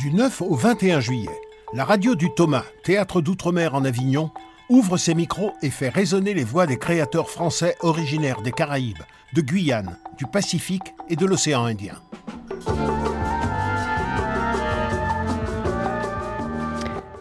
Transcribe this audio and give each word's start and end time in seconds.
Du 0.00 0.14
9 0.14 0.40
au 0.40 0.54
21 0.54 1.00
juillet, 1.00 1.28
la 1.74 1.84
radio 1.84 2.14
du 2.14 2.32
Thomas, 2.32 2.64
théâtre 2.84 3.20
d'outre-mer 3.20 3.74
en 3.74 3.84
Avignon, 3.84 4.30
ouvre 4.70 4.96
ses 4.96 5.12
micros 5.12 5.52
et 5.60 5.68
fait 5.68 5.90
résonner 5.90 6.32
les 6.32 6.42
voix 6.42 6.64
des 6.64 6.78
créateurs 6.78 7.28
français 7.28 7.76
originaires 7.80 8.40
des 8.40 8.50
Caraïbes, 8.50 9.02
de 9.34 9.42
Guyane, 9.42 9.98
du 10.16 10.24
Pacifique 10.24 10.94
et 11.10 11.16
de 11.16 11.26
l'océan 11.26 11.66
Indien. 11.66 12.00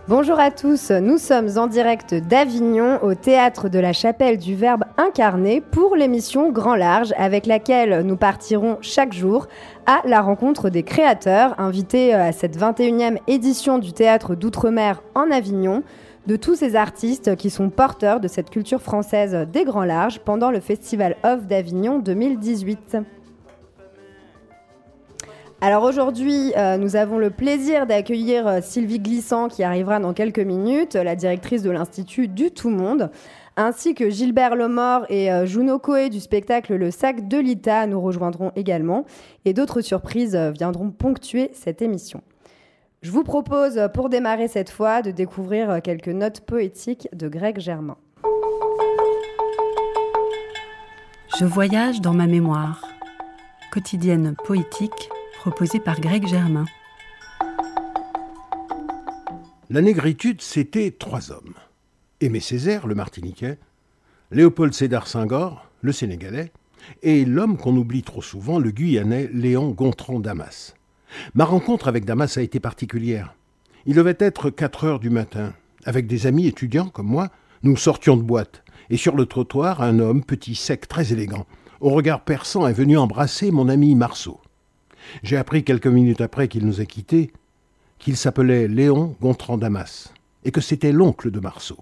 Bonjour 0.10 0.40
à 0.40 0.50
tous, 0.50 0.90
nous 0.90 1.20
sommes 1.20 1.50
en 1.58 1.68
direct 1.68 2.16
d'Avignon 2.16 2.98
au 3.04 3.14
théâtre 3.14 3.70
de 3.70 3.78
la 3.78 3.94
Chapelle 3.94 4.40
du 4.40 4.56
Verbe 4.56 4.86
incarné 4.98 5.62
pour 5.62 5.96
l'émission 5.96 6.50
Grand 6.52 6.74
Large 6.74 7.14
avec 7.16 7.46
laquelle 7.46 8.02
nous 8.02 8.18
partirons 8.18 8.80
chaque 8.82 9.14
jour 9.14 9.48
à 9.90 10.04
la 10.06 10.22
rencontre 10.22 10.70
des 10.70 10.84
créateurs 10.84 11.60
invités 11.60 12.14
à 12.14 12.32
cette 12.32 12.56
21e 12.56 13.18
édition 13.26 13.80
du 13.80 13.92
théâtre 13.92 14.36
d'outre-mer 14.36 15.02
en 15.16 15.32
Avignon 15.32 15.82
de 16.28 16.36
tous 16.36 16.54
ces 16.54 16.76
artistes 16.76 17.36
qui 17.36 17.50
sont 17.50 17.72
porteurs 17.72 18.20
de 18.20 18.28
cette 18.28 18.52
culture 18.52 18.84
française 18.84 19.48
des 19.52 19.66
Grands 19.66 19.86
Larges 19.86 20.20
pendant 20.20 20.52
le 20.52 20.60
Festival 20.60 21.16
Off 21.24 21.48
d'Avignon 21.48 21.98
2018. 21.98 22.98
Alors 25.60 25.82
aujourd'hui, 25.82 26.54
euh, 26.56 26.78
nous 26.78 26.96
avons 26.96 27.18
le 27.18 27.32
plaisir 27.32 27.88
d'accueillir 27.88 28.48
euh, 28.48 28.60
Sylvie 28.62 29.00
Glissant 29.00 29.50
qui 29.50 29.64
arrivera 29.64 30.00
dans 30.00 30.14
quelques 30.14 30.38
minutes, 30.38 30.94
la 30.94 31.16
directrice 31.16 31.64
de 31.64 31.72
l'Institut 31.72 32.28
du 32.28 32.52
Tout 32.52 32.70
Monde, 32.70 33.10
ainsi 33.60 33.94
que 33.94 34.10
Gilbert 34.10 34.56
Lemort 34.56 35.06
et 35.10 35.32
euh, 35.32 35.46
Juno 35.46 35.80
Coé 35.80 36.10
du 36.10 36.20
spectacle 36.20 36.76
Le 36.76 36.92
Sac 36.92 37.28
de 37.28 37.38
Lita 37.38 37.86
nous 37.88 38.00
rejoindront 38.00 38.52
également 38.56 39.06
et 39.46 39.54
d'autres 39.54 39.82
surprises 39.82 40.36
viendront 40.36 40.92
ponctuer 40.92 41.52
cette 41.54 41.82
émission. 41.82 42.22
Je 43.02 43.12
vous 43.12 43.24
propose 43.24 43.80
pour 43.94 44.10
démarrer 44.10 44.48
cette 44.48 44.70
fois 44.70 45.02
de 45.02 45.12
découvrir 45.12 45.82
quelques 45.82 46.10
notes 46.10 46.42
poétiques 46.42 47.08
de 47.14 47.28
Greg 47.28 47.60
Germain. 47.60 47.98
Je 51.38 51.46
voyage 51.46 52.02
dans 52.02 52.14
ma 52.14 52.28
mémoire, 52.28 52.82
quotidienne 53.72 54.36
poétique 54.46 55.10
proposé 55.40 55.80
par 55.80 56.02
Greg 56.02 56.28
Germain. 56.28 56.66
La 59.70 59.82
négritude, 59.82 60.42
c'était 60.42 60.92
trois 60.92 61.32
hommes. 61.32 61.54
Aimé 62.22 62.42
Césaire, 62.42 62.86
le 62.86 62.96
Martiniquais, 62.96 63.58
Léopold 64.32 64.74
Sédar 64.74 65.08
Senghor, 65.08 65.66
le 65.82 65.94
Sénégalais, 65.94 66.52
et 67.02 67.24
l'homme 67.24 67.56
qu'on 67.58 67.78
oublie 67.78 68.04
trop 68.04 68.22
souvent, 68.22 68.60
le 68.60 68.72
Guyanais 68.72 69.30
Léon 69.34 69.70
Gontran 69.70 70.20
Damas. 70.20 70.76
Ma 71.34 71.46
rencontre 71.46 71.88
avec 71.88 72.04
Damas 72.04 72.38
a 72.38 72.42
été 72.42 72.60
particulière. 72.60 73.36
Il 73.86 73.96
devait 73.96 74.18
être 74.20 74.50
4 74.50 74.84
heures 74.84 75.00
du 75.00 75.10
matin. 75.10 75.54
Avec 75.86 76.08
des 76.08 76.28
amis 76.28 76.48
étudiants 76.48 76.90
comme 76.90 77.08
moi, 77.08 77.30
nous 77.64 77.78
sortions 77.78 78.18
de 78.18 78.22
boîte. 78.22 78.64
Et 78.90 78.98
sur 78.98 79.16
le 79.16 79.26
trottoir, 79.26 79.82
un 79.82 80.00
homme, 80.00 80.24
petit, 80.24 80.56
sec, 80.56 80.90
très 80.90 81.14
élégant, 81.14 81.46
au 81.80 81.92
regard 81.92 82.26
perçant, 82.26 82.68
est 82.68 82.74
venu 82.74 82.98
embrasser 82.98 83.50
mon 83.50 83.70
ami 83.70 83.96
Marceau. 83.96 84.42
J'ai 85.24 85.38
appris 85.38 85.64
quelques 85.64 85.88
minutes 85.88 86.22
après 86.22 86.50
qu'il 86.50 86.66
nous 86.66 86.82
a 86.82 86.86
quittés 86.86 87.32
qu'il 87.98 88.18
s'appelait 88.18 88.68
Léon 88.68 89.16
Gontran 89.22 89.58
Damas 89.58 90.14
et 90.44 90.52
que 90.52 90.62
c'était 90.62 90.92
l'oncle 90.92 91.32
de 91.32 91.40
Marceau. 91.40 91.78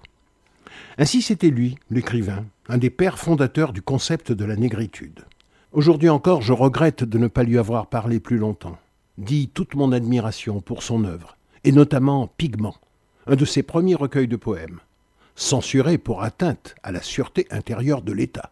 Ainsi 1.00 1.22
c'était 1.22 1.50
lui, 1.50 1.78
l'écrivain, 1.90 2.44
un 2.68 2.76
des 2.76 2.90
pères 2.90 3.20
fondateurs 3.20 3.72
du 3.72 3.82
concept 3.82 4.32
de 4.32 4.44
la 4.44 4.56
négritude. 4.56 5.24
Aujourd'hui 5.70 6.08
encore, 6.08 6.42
je 6.42 6.52
regrette 6.52 7.04
de 7.04 7.18
ne 7.18 7.28
pas 7.28 7.44
lui 7.44 7.56
avoir 7.56 7.86
parlé 7.86 8.18
plus 8.18 8.36
longtemps, 8.36 8.76
dit 9.16 9.48
toute 9.48 9.76
mon 9.76 9.92
admiration 9.92 10.60
pour 10.60 10.82
son 10.82 11.04
œuvre, 11.04 11.36
et 11.62 11.70
notamment 11.70 12.28
Pigment, 12.36 12.74
un 13.28 13.36
de 13.36 13.44
ses 13.44 13.62
premiers 13.62 13.94
recueils 13.94 14.26
de 14.26 14.34
poèmes, 14.34 14.80
censuré 15.36 15.98
pour 15.98 16.24
atteinte 16.24 16.74
à 16.82 16.90
la 16.90 17.00
sûreté 17.00 17.46
intérieure 17.52 18.02
de 18.02 18.12
l'État. 18.12 18.50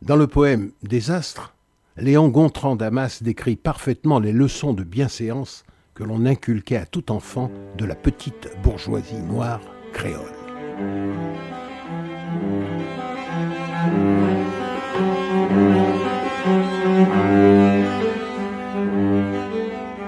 Dans 0.00 0.16
le 0.16 0.26
poème 0.26 0.70
Désastre, 0.82 1.54
Léon 1.98 2.28
Gontran 2.28 2.76
Damas 2.76 3.22
décrit 3.22 3.56
parfaitement 3.56 4.20
les 4.20 4.32
leçons 4.32 4.72
de 4.72 4.84
bienséance 4.84 5.66
que 5.92 6.04
l'on 6.04 6.24
inculquait 6.24 6.76
à 6.76 6.86
tout 6.86 7.12
enfant 7.12 7.50
de 7.76 7.84
la 7.84 7.94
petite 7.94 8.48
bourgeoisie 8.62 9.20
noire 9.20 9.60
créole. 9.92 11.57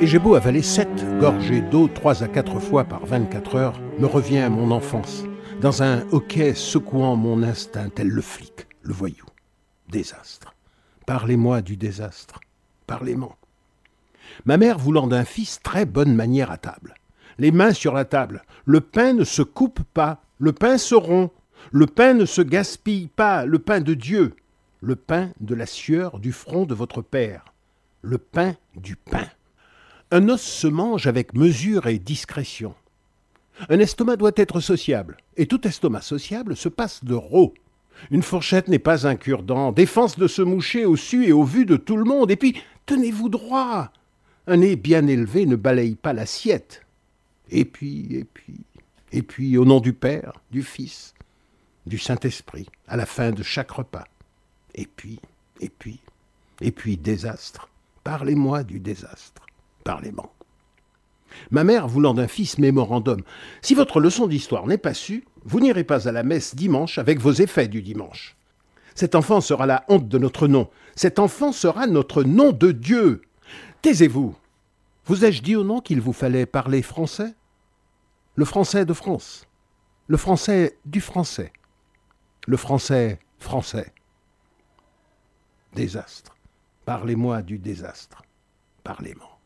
Et 0.02 0.06
j'ai 0.06 0.18
beau 0.18 0.34
avaler 0.34 0.62
sept 0.62 1.04
gorgées 1.20 1.60
d'eau 1.60 1.86
trois 1.86 2.22
à 2.22 2.28
quatre 2.28 2.58
fois 2.58 2.84
par 2.84 3.04
vingt-quatre 3.04 3.54
heures, 3.56 3.78
me 3.98 4.06
revient 4.06 4.48
mon 4.50 4.70
enfance, 4.70 5.24
dans 5.60 5.82
un 5.82 6.06
hoquet 6.10 6.54
secouant 6.54 7.16
mon 7.16 7.42
instinct 7.42 7.90
tel 7.90 8.08
le 8.08 8.22
flic, 8.22 8.66
le 8.80 8.94
voyou. 8.94 9.26
Désastre. 9.90 10.54
Parlez-moi 11.04 11.60
du 11.60 11.76
désastre. 11.76 12.40
Parlez-moi. 12.86 13.36
Ma 14.46 14.56
mère 14.56 14.78
voulant 14.78 15.06
d'un 15.06 15.24
fils 15.24 15.60
très 15.62 15.84
bonne 15.84 16.14
manière 16.14 16.50
à 16.50 16.56
table. 16.56 16.94
Les 17.38 17.50
mains 17.50 17.72
sur 17.72 17.92
la 17.92 18.06
table. 18.06 18.42
Le 18.64 18.80
pain 18.80 19.12
ne 19.12 19.24
se 19.24 19.42
coupe 19.42 19.82
pas. 19.92 20.22
Le 20.38 20.52
pain 20.52 20.78
se 20.78 20.94
rompt. 20.94 21.30
Le 21.72 21.86
pain 21.86 22.14
ne 22.14 22.24
se 22.24 22.42
gaspille 22.42 23.08
pas. 23.08 23.44
Le 23.44 23.58
pain 23.58 23.80
de 23.80 23.94
Dieu. 23.94 24.34
Le 24.80 24.96
pain 24.96 25.30
de 25.40 25.54
la 25.54 25.66
sueur 25.66 26.18
du 26.18 26.32
front 26.32 26.64
de 26.64 26.74
votre 26.74 27.02
père. 27.02 27.52
Le 28.02 28.18
pain 28.18 28.56
du 28.76 28.96
pain. 28.96 29.28
Un 30.10 30.28
os 30.28 30.40
se 30.40 30.66
mange 30.66 31.06
avec 31.06 31.34
mesure 31.34 31.86
et 31.86 31.98
discrétion. 31.98 32.74
Un 33.68 33.78
estomac 33.78 34.16
doit 34.16 34.32
être 34.36 34.60
sociable, 34.60 35.18
et 35.36 35.46
tout 35.46 35.66
estomac 35.68 36.00
sociable 36.00 36.56
se 36.56 36.68
passe 36.68 37.04
de 37.04 37.14
rot. 37.14 37.54
Une 38.10 38.22
fourchette 38.22 38.68
n'est 38.68 38.78
pas 38.78 39.06
un 39.06 39.16
cure-dent. 39.16 39.72
Défense 39.72 40.18
de 40.18 40.26
se 40.26 40.40
moucher 40.40 40.86
au 40.86 40.96
su 40.96 41.26
et 41.26 41.32
au 41.32 41.44
vu 41.44 41.66
de 41.66 41.76
tout 41.76 41.96
le 41.96 42.04
monde. 42.04 42.30
Et 42.30 42.36
puis, 42.36 42.56
tenez-vous 42.86 43.28
droit. 43.28 43.92
Un 44.46 44.58
nez 44.58 44.76
bien 44.76 45.06
élevé 45.06 45.44
ne 45.44 45.56
balaye 45.56 45.94
pas 45.96 46.14
l'assiette. 46.14 46.86
Et 47.50 47.64
puis, 47.64 48.08
et 48.16 48.24
puis, 48.24 48.60
et 49.12 49.22
puis, 49.22 49.58
au 49.58 49.64
nom 49.64 49.80
du 49.80 49.92
Père, 49.92 50.40
du 50.50 50.62
Fils, 50.62 51.14
du 51.90 51.98
Saint-Esprit, 51.98 52.66
à 52.88 52.96
la 52.96 53.04
fin 53.04 53.32
de 53.32 53.42
chaque 53.42 53.72
repas. 53.72 54.06
Et 54.74 54.86
puis, 54.86 55.20
et 55.60 55.68
puis, 55.68 56.00
et 56.62 56.70
puis, 56.70 56.96
désastre. 56.96 57.68
Parlez-moi 58.04 58.62
du 58.62 58.80
désastre. 58.80 59.44
Parlez-moi. 59.84 60.32
Ma 61.50 61.64
mère 61.64 61.88
voulant 61.88 62.14
d'un 62.14 62.28
fils 62.28 62.58
mémorandum. 62.58 63.22
Si 63.60 63.74
votre 63.74 64.00
leçon 64.00 64.26
d'histoire 64.26 64.66
n'est 64.66 64.78
pas 64.78 64.94
sue, 64.94 65.24
vous 65.44 65.60
n'irez 65.60 65.84
pas 65.84 66.08
à 66.08 66.12
la 66.12 66.22
messe 66.22 66.54
dimanche 66.54 66.98
avec 66.98 67.20
vos 67.20 67.32
effets 67.32 67.68
du 67.68 67.82
dimanche. 67.82 68.36
Cet 68.94 69.14
enfant 69.14 69.40
sera 69.40 69.66
la 69.66 69.84
honte 69.88 70.08
de 70.08 70.18
notre 70.18 70.48
nom. 70.48 70.68
Cet 70.94 71.18
enfant 71.18 71.52
sera 71.52 71.86
notre 71.86 72.22
nom 72.22 72.52
de 72.52 72.72
Dieu. 72.72 73.22
Taisez-vous. 73.82 74.36
Vous 75.06 75.24
ai-je 75.24 75.42
dit 75.42 75.56
au 75.56 75.64
nom 75.64 75.80
qu'il 75.80 76.00
vous 76.00 76.12
fallait 76.12 76.46
parler 76.46 76.82
français? 76.82 77.34
Le 78.36 78.44
français 78.44 78.84
de 78.84 78.92
France. 78.92 79.46
Le 80.08 80.16
français 80.16 80.78
du 80.84 81.00
français. 81.00 81.52
Le 82.46 82.56
français 82.56 83.18
français. 83.38 83.92
Désastre. 85.74 86.36
Parlez-moi 86.84 87.42
du 87.42 87.58
désastre. 87.58 88.22
Parlez-moi. 88.82 89.38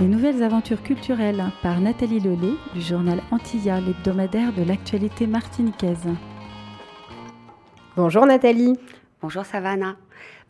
Les 0.00 0.06
nouvelles 0.06 0.42
aventures 0.42 0.82
culturelles 0.82 1.44
par 1.62 1.80
Nathalie 1.80 2.20
Lelay 2.20 2.54
du 2.74 2.80
journal 2.80 3.22
Antilla, 3.30 3.80
l'hebdomadaire 3.80 4.52
de 4.52 4.62
l'actualité 4.62 5.26
martiniquaise. 5.26 6.08
Bonjour 7.96 8.26
Nathalie. 8.26 8.78
Bonjour 9.20 9.44
Savannah. 9.44 9.96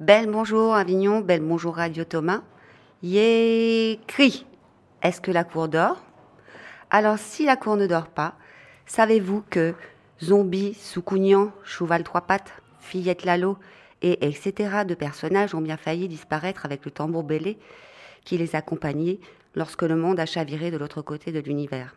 Belle 0.00 0.31
bonjour 0.31 0.75
Avignon, 0.75 1.21
belle 1.21 1.43
bonjour 1.43 1.77
Radio 1.77 2.05
Thomas. 2.05 2.43
Yécri. 3.03 4.47
Est-ce 5.03 5.21
que 5.21 5.31
la 5.31 5.44
cour 5.44 5.69
dort? 5.69 6.03
Alors 6.94 7.19
si 7.19 7.47
la 7.47 7.56
cour 7.56 7.79
ne 7.79 7.87
dort 7.87 8.09
pas, 8.09 8.35
savez-vous 8.85 9.43
que 9.49 9.73
Zombie, 10.23 10.75
Soukounian, 10.75 11.50
Chouval 11.65 12.05
Trois 12.05 12.21
Pattes, 12.21 12.53
Fillette 12.81 13.25
Lalo 13.25 13.56
et 14.03 14.27
etc. 14.27 14.85
de 14.87 14.94
personnages 14.94 15.55
ont 15.55 15.62
bien 15.62 15.79
failli 15.79 16.06
disparaître 16.06 16.67
avec 16.67 16.85
le 16.85 16.91
tambour 16.91 17.23
bêlé 17.23 17.56
qui 18.27 18.37
les 18.37 18.55
accompagnait 18.55 19.21
lorsque 19.55 19.85
le 19.85 19.97
monde 19.97 20.21
a 20.21 20.27
chaviré 20.27 20.71
de 20.71 20.77
l'autre 20.77 21.00
côté 21.00 21.33
de 21.33 21.41
l'univers. 21.41 21.97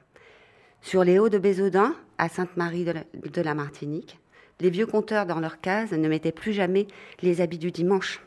Sur 0.81 1.03
les 1.03 1.19
hauts 1.19 1.27
de 1.27 1.39
Bézodin, 1.39 1.93
à 2.17 2.29
Sainte-Marie 2.29 2.85
de, 2.85 3.41
la 3.41 3.53
Martinique, 3.53 4.17
les 4.61 4.69
vieux 4.69 4.87
compteurs 4.87 5.25
dans 5.25 5.41
leurs 5.41 5.59
cases 5.59 5.91
ne 5.91 6.07
mettaient 6.07 6.31
plus 6.31 6.53
jamais 6.53 6.87
les 7.21 7.41
habits 7.41 7.59
du 7.59 7.71
dimanche. 7.71 8.21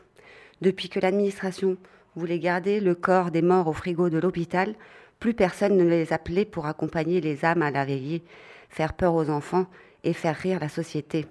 Depuis 0.61 0.87
que 0.87 0.99
l'administration 0.99 1.77
voulait 2.15 2.37
garder 2.37 2.79
le 2.79 2.93
corps 2.93 3.31
des 3.31 3.41
morts 3.41 3.67
au 3.67 3.73
frigo 3.73 4.09
de 4.09 4.19
l'hôpital, 4.19 4.75
plus 5.19 5.33
personne 5.33 5.75
ne 5.77 5.83
les 5.83 6.13
appelait 6.13 6.45
pour 6.45 6.65
accompagner 6.65 7.21
les 7.21 7.43
âmes 7.45 7.61
à 7.61 7.71
la 7.71 7.85
veillée, 7.85 8.23
faire 8.69 8.93
peur 8.93 9.13
aux 9.15 9.29
enfants 9.29 9.67
et 10.03 10.13
faire 10.13 10.35
rire 10.35 10.59
la 10.59 10.69
société. 10.69 11.25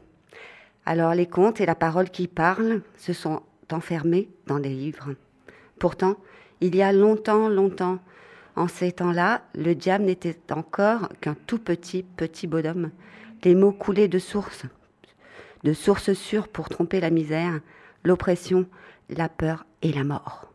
Alors 0.85 1.15
les 1.15 1.27
contes 1.27 1.61
et 1.61 1.67
la 1.67 1.75
parole 1.75 2.11
qui 2.11 2.29
parlent 2.29 2.83
se 2.97 3.13
sont 3.13 3.43
enfermés 3.71 4.29
dans 4.47 4.59
des 4.59 4.71
livres. 4.71 5.15
Pourtant, 5.79 6.17
il 6.61 6.75
y 6.75 6.83
a 6.83 6.93
longtemps, 6.93 7.49
longtemps, 7.49 7.99
en 8.57 8.67
ces 8.67 8.91
temps-là, 8.91 9.43
le 9.55 9.75
diable 9.75 10.05
n'était 10.05 10.37
encore 10.51 11.09
qu'un 11.21 11.37
tout 11.47 11.59
petit, 11.59 12.03
petit 12.03 12.49
bonhomme. 12.49 12.91
Les 13.45 13.55
mots 13.55 13.71
coulaient 13.71 14.09
de 14.09 14.19
source, 14.19 14.65
de 15.63 15.73
source 15.73 16.13
sûre 16.13 16.49
pour 16.49 16.69
tromper 16.69 17.01
la 17.01 17.11
misère, 17.11 17.61
l'oppression, 18.03 18.67
la 19.09 19.29
peur 19.29 19.65
et 19.83 19.93
la 19.93 20.03
mort. 20.03 20.53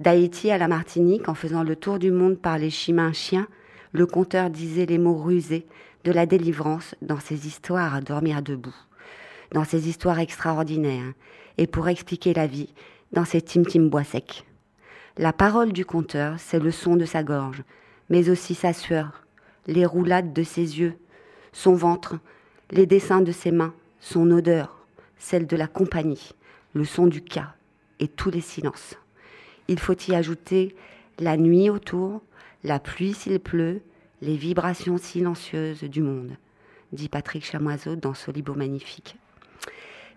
D'Haïti 0.00 0.50
à 0.50 0.56
la 0.56 0.66
Martinique, 0.66 1.28
en 1.28 1.34
faisant 1.34 1.62
le 1.62 1.76
tour 1.76 1.98
du 1.98 2.10
monde 2.10 2.38
par 2.38 2.56
les 2.56 2.70
chemins 2.70 3.12
chiens, 3.12 3.46
le 3.92 4.06
conteur 4.06 4.48
disait 4.48 4.86
les 4.86 4.96
mots 4.96 5.18
rusés 5.18 5.66
de 6.04 6.10
la 6.10 6.24
délivrance 6.24 6.94
dans 7.02 7.20
ses 7.20 7.46
histoires 7.46 7.94
à 7.94 8.00
dormir 8.00 8.40
debout, 8.40 8.74
dans 9.52 9.64
ses 9.64 9.90
histoires 9.90 10.18
extraordinaires, 10.18 11.12
et 11.58 11.66
pour 11.66 11.86
expliquer 11.88 12.32
la 12.32 12.46
vie, 12.46 12.72
dans 13.12 13.26
ses 13.26 13.42
tim-tim 13.42 13.88
bois 13.88 14.04
secs. 14.04 14.46
La 15.18 15.34
parole 15.34 15.74
du 15.74 15.84
conteur, 15.84 16.36
c'est 16.38 16.60
le 16.60 16.70
son 16.70 16.96
de 16.96 17.04
sa 17.04 17.22
gorge, 17.22 17.62
mais 18.08 18.30
aussi 18.30 18.54
sa 18.54 18.72
sueur, 18.72 19.26
les 19.66 19.84
roulades 19.84 20.32
de 20.32 20.42
ses 20.42 20.80
yeux, 20.80 20.94
son 21.52 21.74
ventre, 21.74 22.16
les 22.70 22.86
dessins 22.86 23.20
de 23.20 23.32
ses 23.32 23.50
mains, 23.50 23.74
son 23.98 24.30
odeur, 24.30 24.78
celle 25.18 25.46
de 25.46 25.56
la 25.56 25.66
compagnie, 25.66 26.30
le 26.72 26.86
son 26.86 27.06
du 27.06 27.20
cas 27.20 27.52
et 27.98 28.08
tous 28.08 28.30
les 28.30 28.40
silences. 28.40 28.96
Il 29.70 29.78
faut 29.78 29.94
y 30.08 30.16
ajouter 30.16 30.74
la 31.20 31.36
nuit 31.36 31.70
autour, 31.70 32.22
la 32.64 32.80
pluie 32.80 33.14
s'il 33.14 33.38
pleut, 33.38 33.82
les 34.20 34.36
vibrations 34.36 34.98
silencieuses 34.98 35.84
du 35.84 36.02
monde, 36.02 36.32
dit 36.90 37.08
Patrick 37.08 37.44
Chamoiseau 37.44 37.94
dans 37.94 38.12
Solibo 38.12 38.54
Magnifique. 38.54 39.16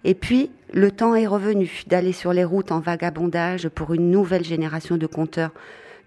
Et 0.06 0.16
puis, 0.16 0.50
le 0.74 0.90
temps 0.90 1.14
est 1.14 1.28
revenu 1.28 1.84
d'aller 1.86 2.14
sur 2.14 2.34
les 2.34 2.44
routes 2.44 2.72
en 2.72 2.80
vagabondage 2.80 3.70
pour 3.70 3.94
une 3.94 4.10
nouvelle 4.10 4.44
génération 4.44 4.98
de 4.98 5.06
conteurs 5.06 5.52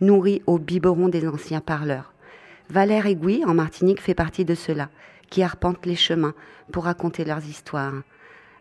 nourris 0.00 0.42
au 0.48 0.58
biberon 0.58 1.08
des 1.08 1.28
anciens 1.28 1.60
parleurs. 1.60 2.14
Valère 2.68 3.06
Aiguille, 3.06 3.44
en 3.44 3.54
Martinique, 3.54 4.02
fait 4.02 4.14
partie 4.14 4.44
de 4.44 4.56
ceux-là, 4.56 4.88
qui 5.30 5.44
arpentent 5.44 5.86
les 5.86 5.94
chemins 5.94 6.34
pour 6.72 6.86
raconter 6.86 7.24
leurs 7.24 7.46
histoires. 7.46 8.02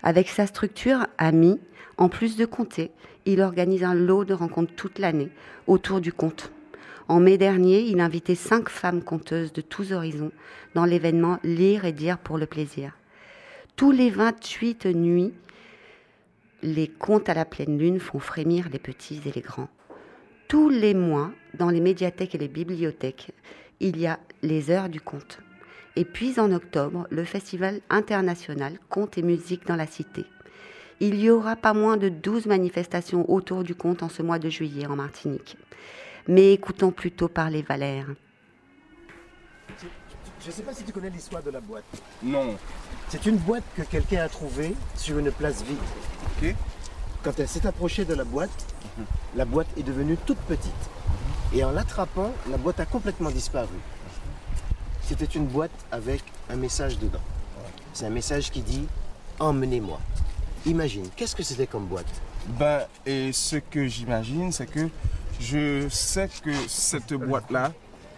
Avec 0.06 0.30
sa 0.30 0.46
structure 0.46 1.08
Ami, 1.18 1.60
en 1.98 2.10
plus 2.10 2.38
de 2.38 2.46
compter, 2.46 2.92
il 3.26 3.42
organise 3.42 3.84
un 3.84 3.96
lot 3.96 4.24
de 4.24 4.36
rencontres 4.36 4.76
toute 4.76 5.00
l'année 5.00 5.30
autour 5.66 6.00
du 6.00 6.14
conte. 6.14 6.52
En 7.08 7.20
mai 7.20 7.40
dernier, 7.40 7.82
il 7.82 8.00
invitait 8.00 8.36
cinq 8.36 8.70
femmes 8.70 9.02
conteuses 9.02 9.52
de 9.52 9.62
tous 9.62 9.94
horizons 9.94 10.32
dans 10.76 10.86
l'événement 10.86 11.40
Lire 11.44 11.86
et 11.86 11.92
dire 11.92 12.20
pour 12.20 12.38
le 12.38 12.46
plaisir. 12.46 12.96
Tous 13.78 13.92
les 13.92 14.12
28 14.12 14.86
nuits, 14.86 15.34
les 16.62 16.88
contes 16.88 17.28
à 17.28 17.34
la 17.34 17.46
pleine 17.46 17.80
lune 17.80 18.00
font 18.00 18.20
frémir 18.20 18.70
les 18.72 18.80
petits 18.80 19.22
et 19.26 19.32
les 19.32 19.42
grands. 19.42 19.70
Tous 20.48 20.70
les 20.70 20.94
mois, 20.94 21.32
dans 21.56 21.72
les 21.72 21.82
médiathèques 21.82 22.36
et 22.36 22.40
les 22.40 22.48
bibliothèques, 22.48 23.32
il 23.80 23.98
y 23.98 24.06
a 24.06 24.20
les 24.44 24.70
heures 24.70 24.90
du 24.90 25.02
conte. 25.02 25.40
Et 25.98 26.04
puis 26.06 26.40
en 26.40 26.52
octobre, 26.52 27.08
le 27.10 27.24
festival 27.24 27.80
international 27.90 28.78
Conte 28.90 29.18
et 29.18 29.22
musique 29.22 29.66
dans 29.66 29.78
la 29.78 29.88
cité. 29.88 30.26
Il 31.00 31.16
y 31.16 31.30
aura 31.30 31.56
pas 31.56 31.74
moins 31.74 31.98
de 31.98 32.10
12 32.10 32.46
manifestations 32.48 33.30
autour 33.30 33.64
du 33.64 33.76
conte 33.76 34.04
en 34.04 34.10
ce 34.10 34.22
mois 34.22 34.40
de 34.40 34.50
juillet 34.50 34.88
en 34.88 34.96
Martinique. 34.96 35.58
Mais 36.28 36.54
écoutons 36.54 36.92
plutôt 36.92 37.28
parler 37.28 37.62
Valère. 37.62 38.08
Je 40.42 40.48
ne 40.48 40.52
sais 40.52 40.64
pas 40.64 40.74
si 40.74 40.84
tu 40.84 40.92
connais 40.92 41.10
l'histoire 41.10 41.44
de 41.44 41.50
la 41.50 41.60
boîte. 41.60 41.86
Non. 42.22 42.56
C'est 43.10 43.26
une 43.26 43.38
boîte 43.38 43.64
que 43.76 43.82
quelqu'un 43.82 44.22
a 44.22 44.30
trouvée 44.30 44.74
sur 44.96 45.18
une 45.18 45.32
place 45.32 45.64
vide. 45.64 45.78
Ok. 46.42 46.56
Quand 47.24 47.40
elle 47.40 47.48
s'est 47.48 47.66
approchée 47.66 48.06
de 48.06 48.14
la 48.14 48.24
boîte, 48.24 48.76
la 49.36 49.46
boîte 49.46 49.68
est 49.78 49.84
devenue 49.84 50.18
toute 50.26 50.38
petite. 50.40 50.72
Et 51.54 51.64
en 51.64 51.72
l'attrapant, 51.72 52.32
la 52.50 52.58
boîte 52.58 52.80
a 52.80 52.86
complètement 52.86 53.32
disparu. 53.32 53.76
C'était 55.08 55.26
une 55.26 55.46
boîte 55.46 55.72
avec 55.92 56.24
un 56.50 56.56
message 56.56 56.98
dedans. 56.98 57.20
C'est 57.94 58.08
un 58.08 58.10
message 58.10 58.50
qui 58.50 58.62
dit 58.62 58.88
Emmenez-moi. 59.40 60.00
Imagine, 60.66 61.08
qu'est-ce 61.16 61.36
que 61.36 61.44
c'était 61.44 61.68
comme 61.68 61.86
boîte? 61.86 62.08
Ben, 62.48 62.82
et 63.06 63.32
ce 63.32 63.58
que 63.58 63.88
j'imagine, 63.88 64.52
c'est 64.52 64.66
que 64.66 64.90
je 65.40 65.88
sais 65.90 66.28
que 66.44 66.52
cette 66.68 67.14
boîte-là, 67.14 67.72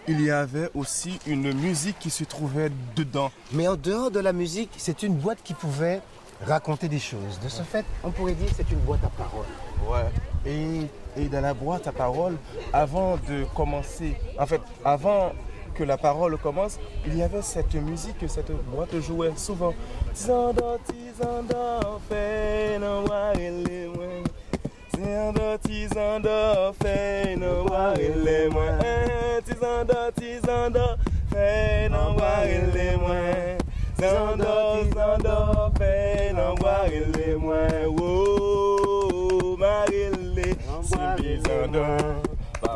il 0.07 0.21
y 0.21 0.31
avait 0.31 0.69
aussi 0.73 1.19
une 1.27 1.53
musique 1.53 1.99
qui 1.99 2.09
se 2.09 2.23
trouvait 2.23 2.71
dedans. 2.95 3.31
Mais 3.51 3.67
en 3.67 3.75
dehors 3.75 4.09
de 4.09 4.21
la 4.21 4.31
musique, 4.31 4.71
c'est 4.77 5.03
une 5.03 5.15
boîte 5.15 5.39
qui 5.43 5.53
pouvait 5.53 6.01
raconter 6.45 6.87
des 6.87 6.99
choses. 6.99 7.39
De 7.43 7.49
ce 7.49 7.63
fait, 7.63 7.85
on 8.03 8.11
pourrait 8.11 8.35
dire 8.35 8.47
que 8.47 8.55
c'est 8.55 8.71
une 8.71 8.79
boîte 8.79 9.03
à 9.03 9.09
parole. 9.09 9.45
Ouais. 9.89 10.09
Et, 10.45 11.21
et 11.21 11.27
dans 11.27 11.41
la 11.41 11.53
boîte 11.53 11.87
à 11.87 11.91
parole, 11.91 12.37
avant 12.71 13.17
de 13.27 13.43
commencer, 13.55 14.15
en 14.39 14.45
fait, 14.45 14.61
avant 14.85 15.33
que 15.77 15.83
la 15.83 15.97
parole 15.97 16.37
commence, 16.37 16.79
il 17.05 17.17
y 17.17 17.21
avait 17.21 17.41
cette 17.41 17.75
musique 17.75 18.17
que 18.19 18.27
cette 18.27 18.51
boîte 18.51 18.99
jouait 18.99 19.33
souvent. 19.35 19.73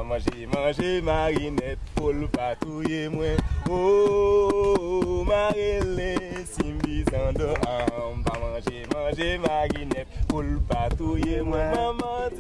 Oh, 0.01 0.03
manje, 0.03 0.47
manje 0.51 1.01
marinette 1.05 1.77
pou 1.93 2.09
l 2.09 2.23
patouye 2.33 3.03
mwen 3.13 3.37
Oh, 3.69 5.21
marele, 5.27 6.15
simbi 6.49 7.03
sando 7.05 7.51
am 7.69 8.23
Pa 8.25 8.33
manje, 8.41 8.81
manje 8.95 9.37
marinette 9.45 10.25
pou 10.25 10.41
l 10.41 10.57
patouye 10.71 11.43
mwen 11.45 11.69
Maman, 11.75 12.33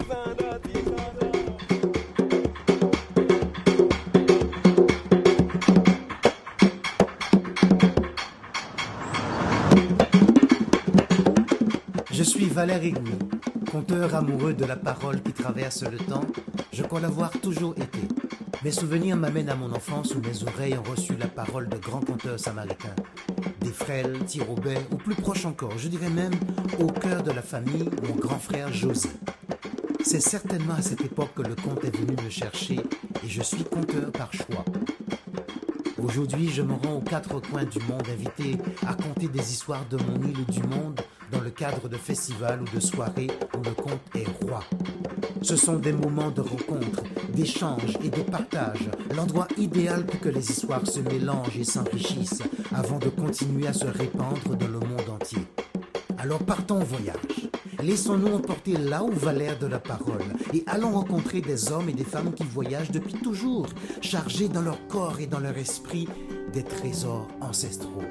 Je 12.09 12.23
suis 12.23 12.45
Valère 12.45 12.81
Aiguille, 12.81 13.19
conteur 13.71 14.15
amoureux 14.15 14.53
de 14.53 14.65
la 14.65 14.75
parole 14.75 15.21
qui 15.21 15.31
traverse 15.31 15.83
le 15.83 15.97
temps. 15.97 16.25
Je 16.73 16.83
crois 16.83 16.99
l'avoir 16.99 17.31
toujours 17.31 17.73
été. 17.77 18.01
Mes 18.65 18.71
souvenirs 18.71 19.15
m'amènent 19.15 19.47
à 19.47 19.55
mon 19.55 19.71
enfance 19.71 20.13
où 20.13 20.19
mes 20.19 20.43
oreilles 20.43 20.77
ont 20.77 20.91
reçu 20.91 21.15
la 21.15 21.27
parole 21.27 21.69
de 21.69 21.77
grands 21.77 22.01
conteurs 22.01 22.37
samaritains. 22.37 22.95
Des 23.61 23.71
frêles, 23.71 24.17
Robert, 24.45 24.81
ou 24.91 24.97
plus 24.97 25.15
proche 25.15 25.45
encore, 25.45 25.77
je 25.77 25.87
dirais 25.87 26.09
même 26.09 26.33
au 26.79 26.87
cœur 26.87 27.23
de 27.23 27.31
la 27.31 27.41
famille, 27.41 27.89
mon 28.09 28.15
grand 28.15 28.39
frère 28.39 28.73
José. 28.73 29.09
C'est 30.03 30.19
certainement 30.19 30.73
à 30.73 30.81
cette 30.81 31.01
époque 31.01 31.33
que 31.33 31.43
le 31.43 31.55
conte 31.55 31.85
est 31.85 31.95
venu 31.95 32.17
me 32.21 32.29
chercher 32.29 32.75
et 32.75 33.29
je 33.29 33.41
suis 33.41 33.63
conteur 33.63 34.11
par 34.11 34.33
choix. 34.33 34.65
Aujourd'hui, 36.03 36.49
je 36.49 36.61
me 36.61 36.73
rends 36.73 36.95
aux 36.95 37.01
quatre 37.01 37.39
coins 37.39 37.63
du 37.63 37.79
monde 37.79 38.03
invité 38.11 38.57
à 38.85 38.95
conter 38.95 39.29
des 39.29 39.53
histoires 39.53 39.85
de 39.89 39.97
mon 39.97 40.27
île 40.27 40.39
ou 40.39 40.51
du 40.51 40.63
monde 40.63 40.99
dans 41.31 41.41
le 41.41 41.49
cadre 41.49 41.87
de 41.87 41.97
festivals 41.97 42.61
ou 42.61 42.75
de 42.75 42.79
soirées 42.79 43.31
où 43.57 43.63
le 43.63 43.71
conte 43.71 44.01
est 44.15 44.27
roi. 44.43 44.63
Ce 45.41 45.55
sont 45.55 45.77
des 45.77 45.93
moments 45.93 46.31
de 46.31 46.41
rencontre, 46.41 47.03
d'échange 47.33 47.97
et 48.03 48.09
de 48.09 48.21
partage, 48.21 48.89
l'endroit 49.15 49.47
idéal 49.57 50.05
pour 50.05 50.19
que 50.19 50.29
les 50.29 50.51
histoires 50.51 50.85
se 50.85 50.99
mélangent 50.99 51.57
et 51.57 51.63
s'enrichissent 51.63 52.43
avant 52.73 52.99
de 52.99 53.09
continuer 53.09 53.67
à 53.67 53.73
se 53.73 53.87
répandre 53.87 54.55
dans 54.55 54.67
le 54.67 54.79
monde 54.79 55.09
entier. 55.09 55.45
Alors 56.17 56.43
partons 56.43 56.81
au 56.81 56.85
voyage. 56.85 57.49
Laissons-nous 57.81 58.35
emporter 58.35 58.73
là 58.73 59.03
où 59.03 59.11
va 59.11 59.33
l'air 59.33 59.57
de 59.57 59.65
la 59.65 59.79
parole 59.79 60.21
et 60.53 60.63
allons 60.67 60.91
rencontrer 60.91 61.41
des 61.41 61.71
hommes 61.71 61.89
et 61.89 61.93
des 61.93 62.03
femmes 62.03 62.33
qui 62.33 62.43
voyagent 62.43 62.91
depuis 62.91 63.13
toujours, 63.13 63.67
chargés 64.01 64.47
dans 64.47 64.61
leur 64.61 64.87
corps 64.87 65.19
et 65.19 65.25
dans 65.25 65.39
leur 65.39 65.57
esprit 65.57 66.07
des 66.53 66.63
trésors 66.63 67.27
ancestraux. 67.39 68.03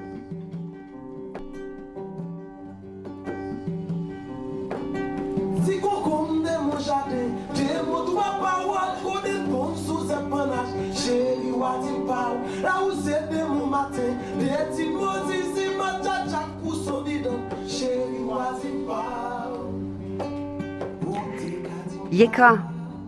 Yeka, 22.21 22.59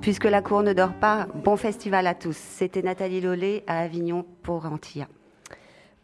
puisque 0.00 0.24
la 0.24 0.40
cour 0.40 0.62
ne 0.62 0.72
dort 0.72 0.94
pas, 0.94 1.26
bon 1.44 1.58
festival 1.58 2.06
à 2.06 2.14
tous. 2.14 2.34
C'était 2.34 2.80
Nathalie 2.80 3.20
Lollet 3.20 3.62
à 3.66 3.80
Avignon 3.80 4.24
pour 4.42 4.64
Antilla. 4.64 5.06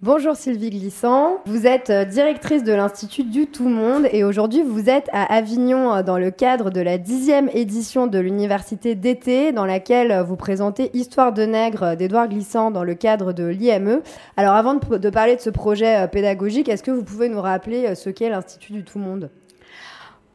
Bonjour 0.02 0.36
Sylvie 0.36 0.68
Glissant, 0.68 1.38
vous 1.46 1.66
êtes 1.66 1.88
euh, 1.88 2.04
directrice 2.04 2.64
de 2.64 2.72
l'Institut 2.74 3.24
du 3.24 3.46
Tout 3.46 3.70
Monde 3.70 4.08
et 4.12 4.24
aujourd'hui 4.24 4.62
vous 4.62 4.90
êtes 4.90 5.08
à 5.14 5.22
Avignon 5.34 5.94
euh, 5.94 6.02
dans 6.02 6.18
le 6.18 6.30
cadre 6.30 6.68
de 6.68 6.82
la 6.82 6.98
dixième 6.98 7.48
édition 7.54 8.08
de 8.08 8.18
l'Université 8.18 8.94
d'été 8.94 9.52
dans 9.52 9.64
laquelle 9.64 10.12
euh, 10.12 10.22
vous 10.22 10.36
présentez 10.36 10.90
Histoire 10.92 11.32
de 11.32 11.44
nègre 11.44 11.96
d'Édouard 11.96 12.28
Glissant 12.28 12.70
dans 12.70 12.84
le 12.84 12.94
cadre 12.94 13.32
de 13.32 13.46
l'IME. 13.46 14.02
Alors 14.36 14.52
avant 14.52 14.74
de, 14.74 15.08
parler 15.08 15.34
de 15.34 15.40
ce 15.40 15.48
projet 15.48 16.06
pédagogique, 16.08 16.68
est-ce 16.68 16.82
que 16.82 16.90
vous 16.90 17.04
pouvez 17.04 17.30
nous 17.30 17.40
rappeler 17.40 17.94
ce 17.94 18.10
qu'est 18.10 18.28
l'Institut 18.28 18.74
du 18.74 18.84
Tout 18.84 18.98
Monde? 18.98 19.30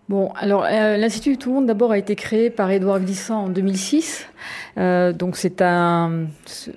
Bon, 0.10 0.32
alors 0.36 0.64
l'Institut 0.64 1.32
du 1.32 1.38
Tout 1.38 1.54
Monde 1.54 1.66
d'abord 1.66 1.92
a 1.92 1.98
été 1.98 2.16
créé 2.16 2.50
par 2.50 2.70
Édouard 2.70 3.00
Glissant 3.00 3.46
en 3.46 3.50
2006. 3.50 4.28
donc 4.76 5.38
c'est 5.38 5.62
un, 5.62 6.26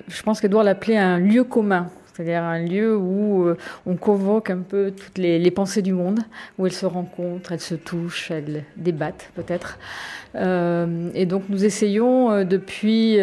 je 0.08 0.22
pense 0.22 0.40
qu'Édouard 0.40 0.62
l'appelait 0.62 0.96
un 0.96 1.18
lieu 1.18 1.42
commun 1.42 1.90
c'est-à-dire 2.16 2.44
un 2.44 2.58
lieu 2.60 2.96
où 2.96 3.46
euh, 3.46 3.56
on 3.84 3.96
convoque 3.96 4.48
un 4.48 4.58
peu 4.58 4.90
toutes 4.90 5.18
les, 5.18 5.50
pensées 5.50 5.82
du 5.82 5.92
monde, 5.92 6.20
où 6.58 6.66
elles 6.66 6.72
se 6.72 6.86
rencontrent, 6.86 7.52
elles 7.52 7.60
se 7.60 7.74
touchent, 7.74 8.30
elles 8.30 8.64
débattent 8.76 9.30
peut-être. 9.34 9.78
Euh, 10.34 11.10
et 11.14 11.26
donc 11.26 11.44
nous 11.50 11.64
essayons 11.64 12.30
euh, 12.30 12.44
depuis 12.44 13.18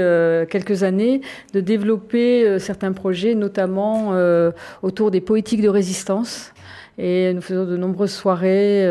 quelques 0.49 0.83
années 0.83 1.21
de 1.53 1.59
développer 1.59 2.59
certains 2.59 2.91
projets, 2.91 3.33
notamment 3.35 4.13
autour 4.81 5.11
des 5.11 5.21
poétiques 5.21 5.61
de 5.61 5.69
résistance. 5.69 6.53
Et 6.97 7.33
nous 7.33 7.41
faisons 7.41 7.65
de 7.65 7.77
nombreuses 7.77 8.13
soirées 8.13 8.85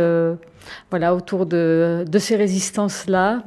voilà, 0.91 1.15
autour 1.15 1.47
de, 1.47 2.05
ces 2.19 2.37
résistances-là 2.37 3.43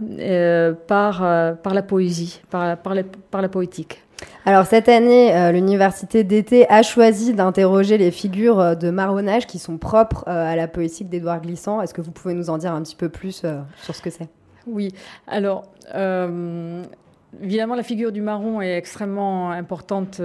par, 0.88 1.20
par 1.58 1.74
la 1.74 1.82
poésie, 1.82 2.42
par, 2.50 2.78
par, 2.78 2.96
par 3.32 3.42
la 3.42 3.50
poétique. 3.50 4.02
Alors 4.46 4.66
cette 4.66 4.90
année, 4.90 5.36
euh, 5.36 5.52
l'université 5.52 6.24
d'été 6.24 6.70
a 6.70 6.84
choisi 6.84 7.34
d'interroger 7.34 7.98
les 7.98 8.12
figures 8.12 8.60
euh, 8.60 8.76
de 8.76 8.90
marronnage 8.90 9.48
qui 9.48 9.60
sont 9.60 9.78
propres 9.78 10.24
euh, 10.28 10.54
à 10.54 10.56
la 10.56 10.68
poétique 10.68 11.10
d'Édouard 11.10 11.42
Glissant. 11.42 11.82
Est-ce 11.82 11.94
que 11.94 12.02
vous 12.02 12.12
pouvez 12.12 12.34
nous 12.34 12.50
en 12.50 12.58
dire 12.58 12.74
un 12.74 12.82
petit 12.82 12.96
peu 12.96 13.10
plus 13.10 13.44
sur 13.82 13.96
ce 13.96 14.02
que 14.02 14.10
c'est? 14.10 14.30
Oui, 14.68 14.92
alors 15.28 15.66
évidemment 17.42 17.76
la 17.76 17.84
figure 17.84 18.12
du 18.12 18.22
marron 18.22 18.62
est 18.62 18.78
extrêmement 18.78 19.52
importante 19.52 20.20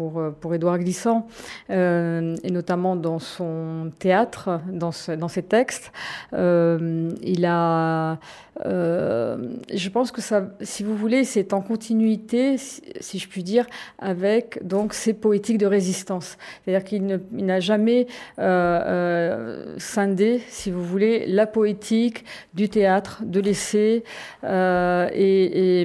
pour, 0.00 0.22
pour 0.40 0.54
Édouard 0.54 0.78
Glissant, 0.78 1.26
et 1.68 2.50
notamment 2.50 2.96
dans 2.96 3.18
son 3.18 3.92
théâtre, 3.98 4.60
dans, 4.72 4.92
ses 4.92 5.42
textes. 5.42 5.92
il 6.32 7.44
a 7.44 8.18
euh, 8.66 9.36
je 9.72 9.88
pense 9.88 10.10
que 10.10 10.20
ça, 10.20 10.50
si 10.60 10.82
vous 10.82 10.96
voulez, 10.96 11.24
c'est 11.24 11.52
en 11.52 11.60
continuité, 11.60 12.56
si, 12.58 13.18
je 13.18 13.28
puis 13.28 13.42
dire, 13.42 13.66
avec 13.98 14.66
donc 14.66 14.94
ces 14.94 15.14
poétiques 15.14 15.58
de 15.58 15.66
résistance. 15.66 16.36
C'est-à-dire 16.64 16.84
qu'il 16.84 17.20
n'a 17.32 17.60
jamais 17.60 18.06
euh, 18.38 18.82
euh, 18.86 19.74
scindé, 19.78 20.42
si 20.48 20.70
vous 20.70 20.84
voulez, 20.84 21.26
la 21.26 21.46
poétique 21.46 22.24
du 22.54 22.68
théâtre, 22.68 23.22
de 23.24 23.40
l'essai. 23.40 24.04
Et, 24.44 25.80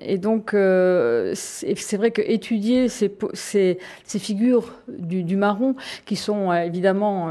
et, 0.00 0.18
donc, 0.18 0.50
c'est 1.34 1.96
vrai 1.96 2.10
que 2.10 2.22
étudier 2.22 2.88
ces, 2.88 3.10
ces, 3.32 3.57
ces 4.04 4.18
figures 4.18 4.74
du, 4.88 5.36
marron, 5.36 5.74
qui 6.06 6.16
sont 6.16 6.52
évidemment, 6.52 7.28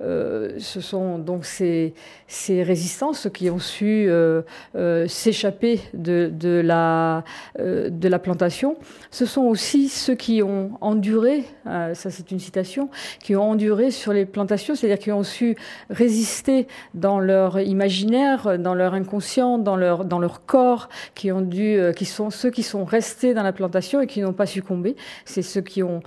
ce 0.00 0.80
sont 0.80 1.18
donc 1.18 1.44
ces, 1.44 1.94
ces 2.34 2.62
résistances 2.62 3.28
qui 3.32 3.50
ont 3.50 3.58
su 3.58 4.06
euh, 4.08 4.42
euh, 4.76 5.06
s'échapper 5.06 5.80
de, 5.94 6.30
de, 6.32 6.60
la, 6.64 7.24
euh, 7.58 7.88
de 7.90 8.08
la 8.08 8.18
plantation, 8.18 8.76
ce 9.10 9.26
sont 9.26 9.42
aussi 9.42 9.88
ceux 9.88 10.14
qui 10.14 10.42
ont 10.42 10.72
enduré, 10.80 11.44
ça 11.64 12.10
c'est 12.10 12.30
une 12.30 12.40
citation, 12.40 12.88
qui 13.20 13.36
ont 13.36 13.50
enduré 13.50 13.90
sur 13.90 14.12
les 14.12 14.26
plantations, 14.26 14.74
c'est-à-dire 14.74 14.98
qui 14.98 15.12
ont 15.12 15.22
su 15.22 15.56
résister 15.90 16.66
dans 16.94 17.20
leur 17.20 17.60
imaginaire, 17.60 18.58
dans 18.58 18.74
leur 18.74 18.94
inconscient, 18.94 19.58
dans 19.58 19.76
leur, 19.76 20.04
dans 20.04 20.18
leur 20.18 20.44
corps, 20.44 20.88
qui, 21.14 21.30
ont 21.32 21.40
dû, 21.40 21.78
qui 21.96 22.04
sont 22.04 22.30
ceux 22.30 22.50
qui 22.50 22.62
sont 22.62 22.84
restés 22.84 23.34
dans 23.34 23.42
la 23.42 23.52
plantation 23.52 24.00
et 24.00 24.06
qui 24.06 24.20
n'ont 24.20 24.32
pas 24.32 24.46
succombé. 24.46 24.96
C'est 25.34 25.42
ceux 25.42 25.60
qui 25.60 25.82
ont 25.82 26.00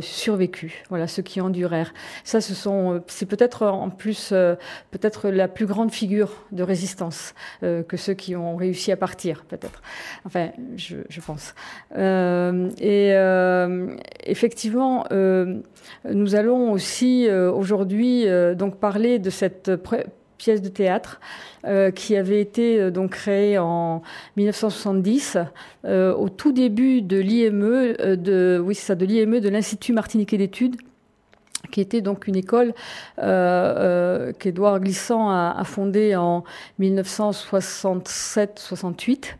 survécu, 0.00 0.82
voilà, 0.88 1.06
ceux 1.06 1.22
qui 1.22 1.40
endurèrent. 1.40 1.94
Ça, 2.24 2.40
ce 2.40 2.54
sont, 2.54 3.02
c'est 3.06 3.26
peut-être 3.26 3.66
en 3.66 3.90
plus, 3.90 4.30
peut-être 4.90 5.28
la 5.30 5.48
plus 5.48 5.66
grande 5.66 5.92
figure 5.92 6.30
de 6.52 6.62
résistance 6.62 7.34
euh, 7.62 7.82
que 7.82 7.96
ceux 7.96 8.14
qui 8.14 8.36
ont 8.36 8.56
réussi 8.56 8.92
à 8.92 8.96
partir, 8.96 9.44
peut-être. 9.44 9.82
Enfin, 10.24 10.50
je, 10.76 11.20
pense. 11.20 11.54
Euh, 11.96 12.70
et 12.78 13.12
euh, 13.14 13.96
effectivement, 14.24 15.06
nous 15.10 16.34
allons 16.34 16.72
aussi 16.72 17.28
aujourd'hui 17.30 18.26
donc 18.56 18.78
parler 18.78 19.18
de 19.18 19.30
cette 19.30 19.76
pièce 20.38 20.62
de 20.62 20.68
théâtre 20.68 21.20
qui 21.94 22.16
avait 22.16 22.40
été 22.40 22.90
donc 22.90 23.12
créée 23.12 23.58
en 23.58 24.02
1970 24.36 25.38
au 25.84 26.28
tout 26.28 26.52
début 26.52 27.00
de 27.00 27.16
l'IME 27.16 28.16
de 28.16 28.62
oui 28.62 28.78
l'IME 29.00 29.40
de 29.40 29.48
l'Institut 29.48 29.92
Martiniquais 29.92 30.36
d'études 30.36 30.76
qui 31.70 31.80
était 31.80 32.00
donc 32.00 32.26
une 32.28 32.36
école 32.36 32.72
euh, 33.18 33.24
euh, 33.24 34.32
qu'Édouard 34.32 34.80
Glissant 34.80 35.28
a, 35.30 35.54
a, 35.56 35.64
fondée 35.64 36.16
en 36.16 36.44
1967-68 36.80 39.34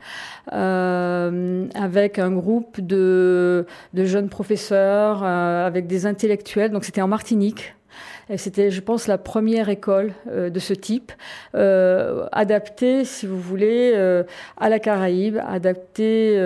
euh, 0.52 1.66
avec 1.74 2.18
un 2.18 2.32
groupe 2.32 2.80
de, 2.80 3.66
de 3.94 4.04
jeunes 4.04 4.28
professeurs, 4.28 5.22
euh, 5.22 5.66
avec 5.66 5.86
des 5.86 6.04
intellectuels. 6.06 6.72
Donc 6.72 6.84
c'était 6.84 7.02
en 7.02 7.08
Martinique. 7.08 7.74
C'était, 8.36 8.70
je 8.70 8.80
pense, 8.80 9.06
la 9.06 9.18
première 9.18 9.68
école 9.68 10.12
euh, 10.30 10.48
de 10.48 10.58
ce 10.58 10.72
type, 10.72 11.12
euh, 11.54 12.26
adaptée, 12.32 13.04
si 13.04 13.26
vous 13.26 13.38
voulez, 13.38 13.92
euh, 13.94 14.22
à 14.56 14.70
la 14.70 14.78
Caraïbe, 14.78 15.38
adaptée 15.46 16.38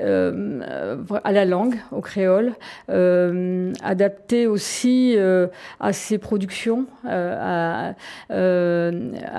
à 0.00 1.32
la 1.32 1.44
langue, 1.44 1.76
au 1.90 2.00
créole, 2.00 2.52
adaptée 2.88 4.46
aussi 4.46 5.16
à 5.80 5.92
ses 5.92 6.18
productions, 6.18 6.86
à, 7.04 7.94
à, 8.30 8.32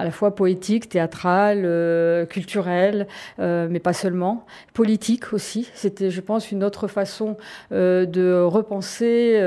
la 0.03 0.11
fois 0.11 0.35
poétiques, 0.35 0.89
théâtrales, 0.89 2.27
culturelles, 2.29 3.07
mais 3.37 3.79
pas 3.79 3.93
seulement, 3.93 4.45
politiques 4.73 5.33
aussi. 5.33 5.69
C'était, 5.73 6.11
je 6.11 6.21
pense, 6.21 6.51
une 6.51 6.63
autre 6.63 6.87
façon 6.87 7.37
de 7.71 8.41
repenser 8.43 9.41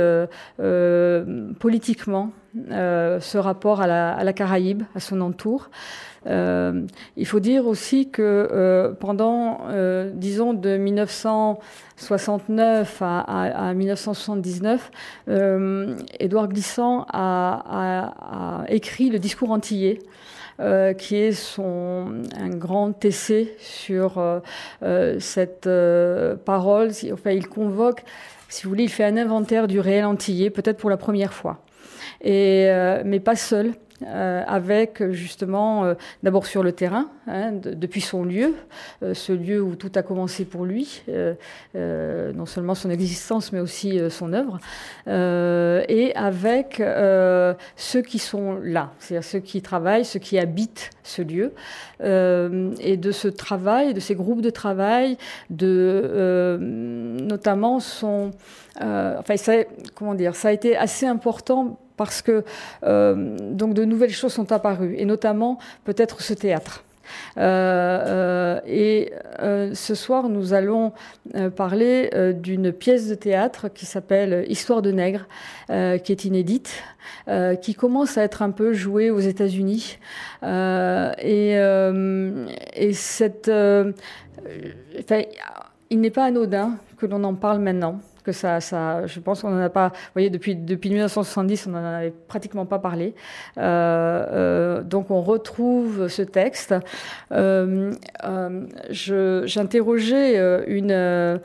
politiquement 1.58 2.29
euh, 2.70 3.20
ce 3.20 3.38
rapport 3.38 3.80
à 3.80 3.86
la, 3.86 4.32
Caraïbe, 4.32 4.82
à 4.96 5.00
son 5.00 5.20
entour. 5.20 5.70
Euh, 6.26 6.82
il 7.16 7.26
faut 7.26 7.40
dire 7.40 7.66
aussi 7.66 8.10
que 8.10 8.48
euh, 8.50 8.92
pendant, 8.92 9.60
disons, 10.14 10.52
de 10.52 10.76
1969 10.76 13.02
à, 13.02 13.72
1979, 13.74 14.90
Édouard 16.18 16.48
Glissant 16.48 17.06
a, 17.12 18.64
écrit 18.68 19.10
le 19.10 19.20
discours 19.20 19.52
antillais. 19.52 20.00
qui 20.98 21.16
est 21.16 21.32
son, 21.32 22.22
un 22.38 22.50
grand 22.50 23.02
essai 23.04 23.54
sur 23.58 24.22
cette 25.18 25.68
parole. 26.44 26.90
Enfin, 27.12 27.30
il 27.30 27.48
convoque, 27.48 28.02
si 28.48 28.64
vous 28.64 28.70
voulez, 28.70 28.84
il 28.84 28.90
fait 28.90 29.04
un 29.04 29.16
inventaire 29.16 29.68
du 29.68 29.78
réel 29.78 30.04
antillais, 30.04 30.50
peut-être 30.50 30.78
pour 30.78 30.90
la 30.90 30.96
première 30.96 31.32
fois 31.32 31.60
et, 32.20 32.66
euh, 32.68 33.02
mais 33.04 33.20
pas 33.20 33.36
seul. 33.36 33.74
Euh, 34.06 34.42
avec 34.46 35.10
justement 35.10 35.84
euh, 35.84 35.94
d'abord 36.22 36.46
sur 36.46 36.62
le 36.62 36.72
terrain, 36.72 37.10
hein, 37.26 37.52
depuis 37.52 38.00
son 38.00 38.24
lieu, 38.24 38.54
euh, 39.02 39.12
ce 39.12 39.32
lieu 39.32 39.60
où 39.60 39.76
tout 39.76 39.92
a 39.94 40.02
commencé 40.02 40.46
pour 40.46 40.64
lui, 40.64 41.02
non 41.74 42.46
seulement 42.46 42.74
son 42.74 42.88
existence 42.88 43.52
mais 43.52 43.60
aussi 43.60 44.00
son 44.08 44.32
œuvre, 44.32 44.58
et 45.06 46.12
avec 46.14 46.82
ceux 47.76 48.02
qui 48.02 48.18
sont 48.18 48.58
là, 48.62 48.92
c'est-à-dire 48.98 49.28
ceux 49.28 49.40
qui 49.40 49.60
travaillent, 49.60 50.04
ceux 50.04 50.18
qui 50.18 50.38
habitent 50.38 50.90
ce 51.02 51.22
lieu, 51.22 51.52
et 52.00 52.96
de 52.96 53.12
ce 53.12 53.28
travail, 53.28 53.92
de 53.94 54.00
ces 54.00 54.14
groupes 54.14 54.42
de 54.42 54.50
travail, 54.50 55.18
de 55.50 56.58
notamment 56.60 57.80
son, 57.80 58.30
enfin 58.78 59.36
ça, 59.36 59.52
comment 59.94 60.14
dire, 60.14 60.34
ça 60.34 60.48
a 60.48 60.52
été 60.52 60.76
assez 60.76 61.06
important 61.06 61.78
parce 62.00 62.22
que 62.22 62.44
euh, 62.82 63.36
donc 63.50 63.74
de 63.74 63.84
nouvelles 63.84 64.08
choses 64.08 64.32
sont 64.32 64.52
apparues, 64.52 64.94
et 64.96 65.04
notamment 65.04 65.58
peut-être 65.84 66.22
ce 66.22 66.32
théâtre. 66.32 66.82
Euh, 67.36 67.40
euh, 67.42 68.60
et 68.66 69.12
ce 69.74 69.94
soir, 69.94 70.30
nous 70.30 70.54
allons 70.54 70.94
parler 71.56 72.08
d'une 72.32 72.72
pièce 72.72 73.06
de 73.06 73.14
théâtre 73.14 73.68
qui 73.68 73.84
s'appelle 73.84 74.46
Histoire 74.48 74.80
de 74.80 74.92
nègre, 74.92 75.26
qui 75.68 76.12
est 76.12 76.24
inédite, 76.24 76.82
qui 77.60 77.74
commence 77.74 78.16
à 78.16 78.22
être 78.22 78.40
un 78.40 78.50
peu 78.50 78.72
jouée 78.72 79.10
aux 79.10 79.20
États-Unis. 79.20 79.98
et, 80.42 81.58
il 85.92 86.00
n'est 86.00 86.10
pas 86.10 86.24
anodin 86.24 86.78
que 86.96 87.04
l'on 87.04 87.24
en 87.24 87.34
parle 87.34 87.58
maintenant 87.58 88.00
je 88.32 89.20
pense 89.20 89.42
qu'on 89.42 89.50
n'en 89.50 89.62
a 89.62 89.68
pas, 89.68 89.88
vous 89.88 90.12
voyez, 90.14 90.30
depuis, 90.30 90.56
depuis 90.56 90.90
1970, 90.90 91.66
on 91.66 91.70
n'en 91.70 91.84
avait 91.84 92.12
pratiquement 92.28 92.66
pas 92.66 92.78
parlé. 92.78 93.14
donc 93.56 95.10
on 95.10 95.20
retrouve 95.22 96.08
ce 96.08 96.22
texte. 96.22 96.74
J'interrogeais 98.90 100.64
une, 100.66 101.40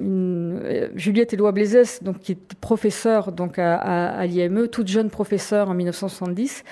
une, 0.00 0.60
Juliette 0.94 1.34
Éloi 1.34 1.52
Blaisès, 1.52 2.02
donc, 2.02 2.20
qui 2.20 2.32
est 2.32 2.54
professeure 2.60 3.32
donc, 3.32 3.58
à 3.58 4.26
l'IME, 4.26 4.68
toute 4.68 4.88
jeune 4.88 5.10
professeure 5.10 5.68
en 5.68 5.74
1970. 5.74 6.64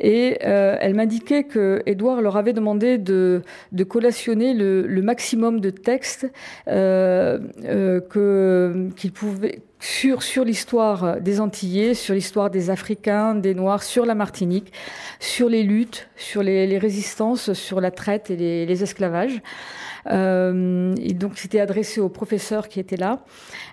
Et 0.00 0.38
euh, 0.44 0.76
elle 0.80 0.94
m'indiquait 0.94 1.44
que 1.44 1.82
Édouard 1.84 2.22
leur 2.22 2.38
avait 2.38 2.54
demandé 2.54 2.96
de, 2.96 3.42
collationner 3.88 4.54
le, 4.54 5.02
maximum 5.02 5.60
de 5.60 5.70
textes 5.70 6.26
euh, 6.68 7.38
euh, 7.64 8.00
que, 8.00 8.88
qu'il 8.96 9.12
pouvait 9.12 9.60
sur, 9.78 10.20
l'histoire 10.44 11.20
des 11.20 11.40
Antillais, 11.40 11.94
sur 11.94 12.14
l'histoire 12.14 12.50
des 12.50 12.70
Africains, 12.70 13.34
des 13.34 13.54
Noirs, 13.54 13.82
sur 13.82 14.06
la 14.06 14.14
Martinique, 14.14 14.72
sur 15.20 15.48
les 15.48 15.62
luttes, 15.62 16.08
sur 16.16 16.42
les, 16.42 16.66
les 16.66 16.78
résistances, 16.78 17.52
sur 17.52 17.80
la 17.80 17.90
traite 17.90 18.30
et 18.30 18.66
les 18.66 18.82
esclavages. 18.82 19.42
Euh, 20.06 20.94
et 21.00 21.14
donc 21.14 21.32
c'était 21.36 21.60
adressé 21.60 22.00
aux 22.00 22.08
professeurs 22.08 22.68
qui 22.68 22.80
étaient 22.80 22.96
là. 22.96 23.24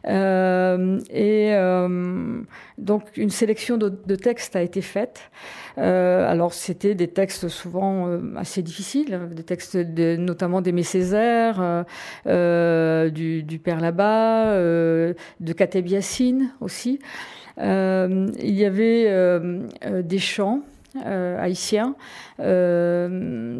Euh, 0.07 0.99
et 1.09 1.53
euh, 1.53 2.41
donc 2.77 3.03
une 3.15 3.29
sélection 3.29 3.77
de, 3.77 4.15
textes 4.15 4.55
a 4.55 4.61
été 4.61 4.81
faite. 4.81 5.31
Alors 5.77 6.53
c'était 6.53 6.95
des 6.95 7.07
textes 7.07 7.47
souvent 7.49 8.19
assez 8.35 8.63
difficiles, 8.63 9.19
des 9.31 9.43
textes 9.43 9.77
de, 9.77 10.15
notamment 10.15 10.61
d'Aimé 10.61 10.83
Césaire, 10.83 11.85
du, 12.25 13.43
du, 13.43 13.59
Père 13.59 13.79
Labat, 13.79 14.55
de 14.55 15.53
Kateb 15.55 15.87
aussi. 16.61 16.99
il 17.57 18.33
y 18.41 18.65
avait 18.65 19.39
des 20.03 20.19
chants 20.19 20.63
euh, 21.05 21.39
haïtiens. 21.41 21.95
Euh, 22.39 23.07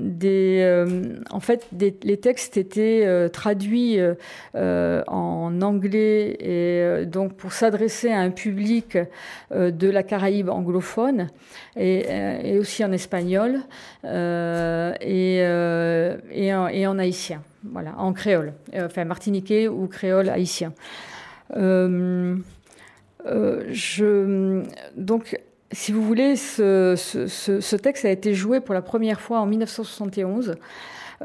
des, 0.03 0.59
euh, 0.61 1.15
en 1.31 1.39
fait, 1.39 1.67
les 1.71 2.17
textes 2.17 2.57
étaient 2.57 3.03
euh, 3.05 3.27
traduits 3.27 3.99
en 4.53 5.61
anglais 5.61 6.37
et 6.39 7.05
donc 7.05 7.33
pour 7.33 7.53
s'adresser 7.53 8.11
à 8.11 8.19
un 8.19 8.29
public 8.29 8.97
de 9.51 9.89
la 9.89 10.03
Caraïbe 10.03 10.49
anglophone 10.49 11.29
et, 11.75 12.57
aussi 12.59 12.83
en 12.83 12.91
espagnol 12.91 13.61
et, 14.03 15.41
en, 16.53 16.99
haïtien, 16.99 17.41
voilà, 17.63 17.95
en 17.97 18.13
créole, 18.13 18.53
enfin 18.75 19.05
martiniquais 19.05 19.67
ou 19.67 19.87
créole 19.87 20.29
haïtien. 20.29 20.73
donc 24.95 25.39
si 25.71 25.91
vous 25.91 26.01
voulez, 26.01 26.35
ce, 26.35 26.95
ce, 26.95 27.27
ce, 27.59 27.75
texte 27.75 28.05
a 28.05 28.09
été 28.09 28.33
joué 28.33 28.59
pour 28.59 28.73
la 28.73 28.81
première 28.81 29.19
fois 29.19 29.39
en 29.39 29.45
1971 29.45 30.55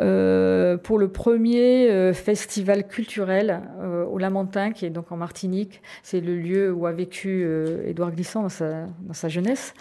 euh, 0.00 0.76
pour 0.78 0.98
le 0.98 1.08
premier 1.08 1.90
euh, 1.90 2.14
festival 2.14 2.86
culturel 2.88 3.60
euh, 3.80 4.04
au 4.04 4.18
Lamentin, 4.18 4.72
qui 4.72 4.86
est 4.86 4.90
donc 4.90 5.12
en 5.12 5.16
Martinique. 5.16 5.82
C'est 6.02 6.20
le 6.20 6.36
lieu 6.36 6.72
où 6.72 6.86
a 6.86 6.92
vécu 6.92 7.42
euh, 7.44 7.86
Édouard 7.86 8.12
Glissant 8.12 8.42
dans 8.42 8.48
sa, 8.48 8.86
dans 9.00 9.12
sa 9.12 9.28
jeunesse. 9.28 9.74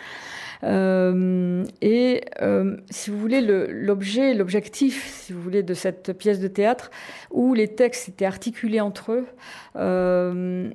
Euh, 0.63 1.65
et 1.81 2.21
euh, 2.41 2.77
si 2.89 3.09
vous 3.09 3.17
voulez, 3.17 3.41
l'objet, 3.41 4.33
l'objectif, 4.33 5.11
si 5.23 5.33
vous 5.33 5.41
voulez, 5.41 5.63
de 5.63 5.73
cette 5.73 6.13
pièce 6.13 6.39
de 6.39 6.47
théâtre, 6.47 6.91
où 7.31 7.53
les 7.53 7.69
textes 7.69 8.09
étaient 8.09 8.25
articulés 8.25 8.81
entre 8.81 9.11
eux, 9.13 9.25
euh, 9.75 10.69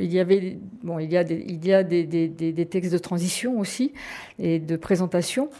il 0.00 0.12
y 0.12 0.18
avait, 0.18 0.58
bon, 0.82 0.98
il 0.98 1.12
y 1.12 1.16
a, 1.16 1.24
des, 1.24 1.44
il 1.46 1.64
y 1.64 1.72
a 1.72 1.82
des, 1.82 2.04
des, 2.04 2.28
des, 2.28 2.66
textes 2.66 2.92
de 2.92 2.98
transition 2.98 3.58
aussi 3.58 3.92
et 4.38 4.58
de 4.58 4.76
présentation. 4.76 5.50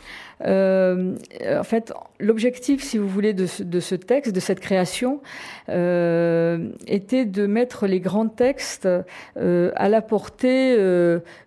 Euh, 0.44 1.16
en 1.48 1.64
fait, 1.64 1.92
l'objectif, 2.18 2.82
si 2.82 2.98
vous 2.98 3.08
voulez, 3.08 3.32
de 3.32 3.46
ce, 3.46 3.94
texte, 3.94 4.34
de 4.34 4.40
cette 4.40 4.60
création, 4.60 5.20
euh, 5.68 6.70
était 6.86 7.24
de 7.24 7.46
mettre 7.46 7.86
les 7.86 8.00
grands 8.00 8.28
textes 8.28 8.88
euh, 9.36 9.70
à 9.76 9.88
la 9.88 10.02
portée 10.02 10.76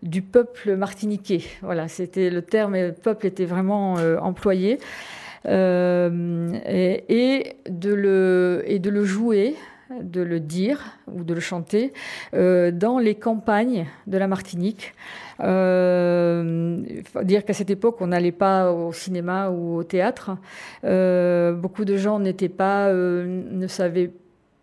du 0.04 0.22
peuple 0.22 0.76
martiniquais. 0.76 1.44
Voilà, 1.62 1.88
c'était 1.88 2.30
le 2.30 2.42
terme 2.42 2.92
peuple 2.92 3.28
était 3.28 3.46
vraiment 3.46 3.96
employé. 4.22 4.80
Et, 5.48 5.50
de 7.70 7.94
le, 7.94 8.64
et 8.66 8.80
de 8.80 8.90
le 8.90 9.06
jouer 9.06 9.56
de 9.90 10.22
le 10.22 10.40
dire 10.40 10.98
ou 11.08 11.24
de 11.24 11.34
le 11.34 11.40
chanter 11.40 11.94
euh, 12.34 12.72
dans 12.72 12.98
les 12.98 13.16
campagnes 13.16 13.86
de 14.08 14.18
la 14.18 14.28
Martinique. 14.28 14.94
Euh, 15.42 16.78
faut 17.12 17.24
dire 17.24 17.46
qu'à 17.46 17.54
cette 17.54 17.70
époque, 17.70 17.98
on 18.00 18.08
n'allait 18.08 18.32
pas 18.32 18.72
au 18.72 18.94
cinéma 18.94 19.50
ou 19.50 19.78
au 19.78 19.84
théâtre. 19.84 20.38
Euh, 20.84 21.54
beaucoup 21.54 21.86
de 21.86 21.98
gens 21.98 22.20
n'étaient 22.20 22.50
pas, 22.50 22.88
euh, 22.88 23.44
ne 23.52 23.68
savaient 23.68 24.12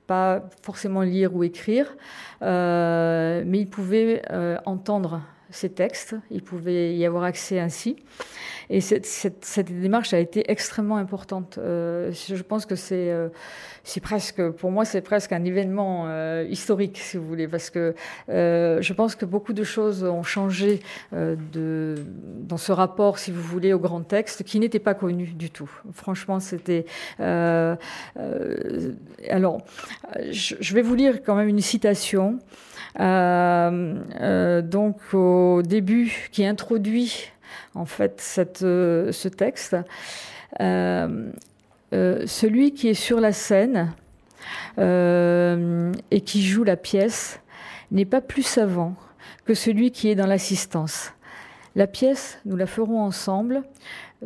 pas 0.06 0.42
forcément 0.62 1.02
lire 1.02 1.34
ou 1.34 1.44
écrire, 1.44 1.96
mais 2.40 3.58
ils 3.58 3.68
pouvaient 3.70 4.22
entendre 4.66 5.20
ces 5.52 5.70
textes, 5.70 6.16
il 6.30 6.42
pouvait 6.42 6.94
y 6.96 7.06
avoir 7.06 7.24
accès 7.24 7.60
ainsi. 7.60 7.96
Et 8.70 8.80
cette, 8.80 9.06
cette, 9.06 9.44
cette 9.44 9.80
démarche 9.80 10.14
a 10.14 10.18
été 10.18 10.50
extrêmement 10.50 10.96
importante. 10.96 11.58
Euh, 11.58 12.10
je 12.12 12.42
pense 12.42 12.64
que 12.64 12.74
c'est 12.74 13.10
euh, 13.10 13.28
presque, 14.02 14.48
pour 14.50 14.70
moi, 14.70 14.84
c'est 14.84 15.02
presque 15.02 15.32
un 15.32 15.44
événement 15.44 16.04
euh, 16.06 16.46
historique, 16.48 16.98
si 16.98 17.16
vous 17.18 17.26
voulez, 17.26 17.48
parce 17.48 17.70
que 17.70 17.94
euh, 18.30 18.80
je 18.80 18.92
pense 18.94 19.14
que 19.14 19.26
beaucoup 19.26 19.52
de 19.52 19.64
choses 19.64 20.04
ont 20.04 20.22
changé 20.22 20.80
euh, 21.12 21.36
de, 21.52 21.96
dans 22.48 22.56
ce 22.56 22.72
rapport, 22.72 23.18
si 23.18 23.30
vous 23.30 23.42
voulez, 23.42 23.72
au 23.72 23.78
grand 23.78 24.00
texte, 24.02 24.42
qui 24.44 24.58
n'était 24.58 24.78
pas 24.78 24.94
connu 24.94 25.26
du 25.26 25.50
tout. 25.50 25.70
Franchement, 25.92 26.40
c'était. 26.40 26.86
Euh, 27.20 27.76
alors, 29.28 29.60
je, 30.30 30.54
je, 30.60 30.74
vais 30.74 30.82
vous 30.82 30.94
lire 30.94 31.22
quand 31.22 31.34
même 31.34 31.48
une 31.48 31.60
citation. 31.60 32.38
Donc, 32.98 34.96
au 35.14 35.62
début, 35.62 36.28
qui 36.30 36.44
introduit 36.44 37.32
en 37.74 37.84
fait 37.84 38.22
euh, 38.62 39.12
ce 39.12 39.28
texte. 39.28 39.76
Euh, 40.60 41.30
euh, 41.92 42.26
celui 42.26 42.72
qui 42.72 42.88
est 42.88 42.94
sur 42.94 43.20
la 43.20 43.32
scène 43.32 43.92
et 44.78 46.20
qui 46.22 46.42
joue 46.42 46.64
la 46.64 46.76
pièce 46.76 47.40
n'est 47.90 48.06
pas 48.06 48.20
plus 48.20 48.42
savant 48.42 48.94
que 49.44 49.54
celui 49.54 49.90
qui 49.90 50.08
est 50.08 50.14
dans 50.14 50.26
l'assistance. 50.26 51.12
La 51.76 51.86
pièce, 51.86 52.38
nous 52.44 52.56
la 52.56 52.66
ferons 52.66 53.00
ensemble, 53.02 53.62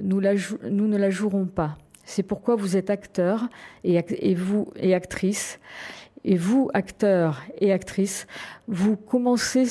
nous 0.01 0.21
ne 0.21 0.97
la 0.97 1.11
jouerons 1.11 1.47
pas. 1.47 1.77
C'est 2.05 2.23
pourquoi 2.23 2.55
vous 2.55 2.77
êtes 2.77 2.91
acteur 2.91 3.49
et, 3.83 3.97
et 3.97 4.35
vous 4.35 4.73
et 4.77 4.95
actrice. 4.95 5.59
Et 6.27 6.37
vous, 6.37 6.69
acteurs 6.75 7.43
et 7.61 7.73
actrices, 7.73 8.27
vous 8.67 8.97
commencez 8.97 9.67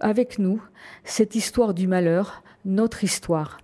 avec 0.00 0.38
nous 0.38 0.60
cette 1.04 1.36
histoire 1.36 1.74
du 1.74 1.86
malheur 1.86 2.42
notre 2.64 3.04
histoire. 3.04 3.58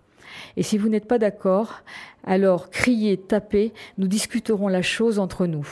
Et 0.56 0.62
si 0.62 0.78
vous 0.78 0.88
n'êtes 0.88 1.08
pas 1.08 1.18
d'accord, 1.18 1.82
alors 2.24 2.70
criez, 2.70 3.16
tapez, 3.16 3.72
nous 3.98 4.06
discuterons 4.06 4.68
la 4.68 4.82
chose 4.82 5.18
entre 5.18 5.46
nous. 5.46 5.66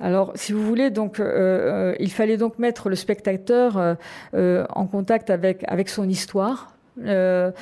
Alors, 0.00 0.32
si 0.34 0.52
vous 0.52 0.62
voulez, 0.66 0.90
donc, 0.90 1.20
euh, 1.20 1.92
euh, 1.92 1.94
il 2.00 2.10
fallait 2.10 2.38
donc 2.38 2.58
mettre 2.58 2.88
le 2.88 2.96
spectateur 2.96 3.96
euh, 4.34 4.64
en 4.70 4.86
contact 4.86 5.30
avec, 5.30 5.64
avec 5.68 5.88
son 5.88 6.08
histoire. 6.08 6.74
Je 6.96 7.52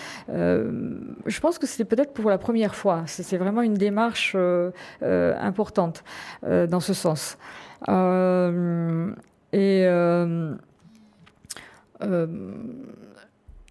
pense 1.41 1.59
que 1.59 1.67
c'était 1.67 1.85
peut-être 1.85 2.13
pour 2.13 2.31
la 2.31 2.39
première 2.39 2.75
fois. 2.75 3.03
C'est 3.07 3.37
vraiment 3.37 3.63
une 3.63 3.75
démarche 3.75 4.37
importante 5.03 6.03
dans 6.43 6.81
ce 6.81 6.95
sens. 6.95 7.37
Et 7.89 9.87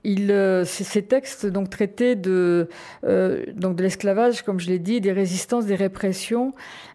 il, 0.03 0.31
euh, 0.31 0.63
ces 0.63 1.01
textes 1.03 1.45
donc 1.45 1.69
traités 1.69 2.15
de 2.15 2.69
euh, 3.03 3.45
donc 3.55 3.75
de 3.75 3.83
l'esclavage, 3.83 4.43
comme 4.43 4.59
je 4.59 4.67
l'ai 4.67 4.79
dit, 4.79 5.01
des 5.01 5.11
résistances, 5.11 5.65
des 5.65 5.75
répressions. 5.75 6.53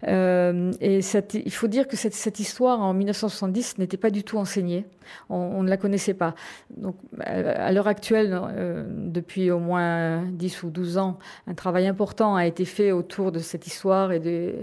Euh, 0.08 0.72
et 0.80 1.02
cette, 1.02 1.34
il 1.34 1.52
faut 1.52 1.68
dire 1.68 1.86
que 1.86 1.96
cette, 1.96 2.14
cette 2.14 2.40
histoire 2.40 2.80
en 2.80 2.94
1970 2.94 3.78
n'était 3.78 3.96
pas 3.96 4.10
du 4.10 4.24
tout 4.24 4.38
enseignée. 4.38 4.86
On, 5.28 5.36
on, 5.36 5.62
ne 5.62 5.68
la 5.68 5.76
connaissait 5.76 6.14
pas. 6.14 6.34
Donc, 6.76 6.96
à 7.20 7.72
l'heure 7.72 7.88
actuelle, 7.88 8.38
euh, 8.42 8.84
depuis 8.88 9.50
au 9.50 9.58
moins 9.58 10.22
10 10.32 10.62
ou 10.62 10.70
12 10.70 10.98
ans, 10.98 11.18
un 11.46 11.54
travail 11.54 11.86
important 11.86 12.36
a 12.36 12.46
été 12.46 12.64
fait 12.64 12.92
autour 12.92 13.32
de 13.32 13.38
cette 13.38 13.66
histoire 13.66 14.12
et 14.12 14.20
de, 14.20 14.54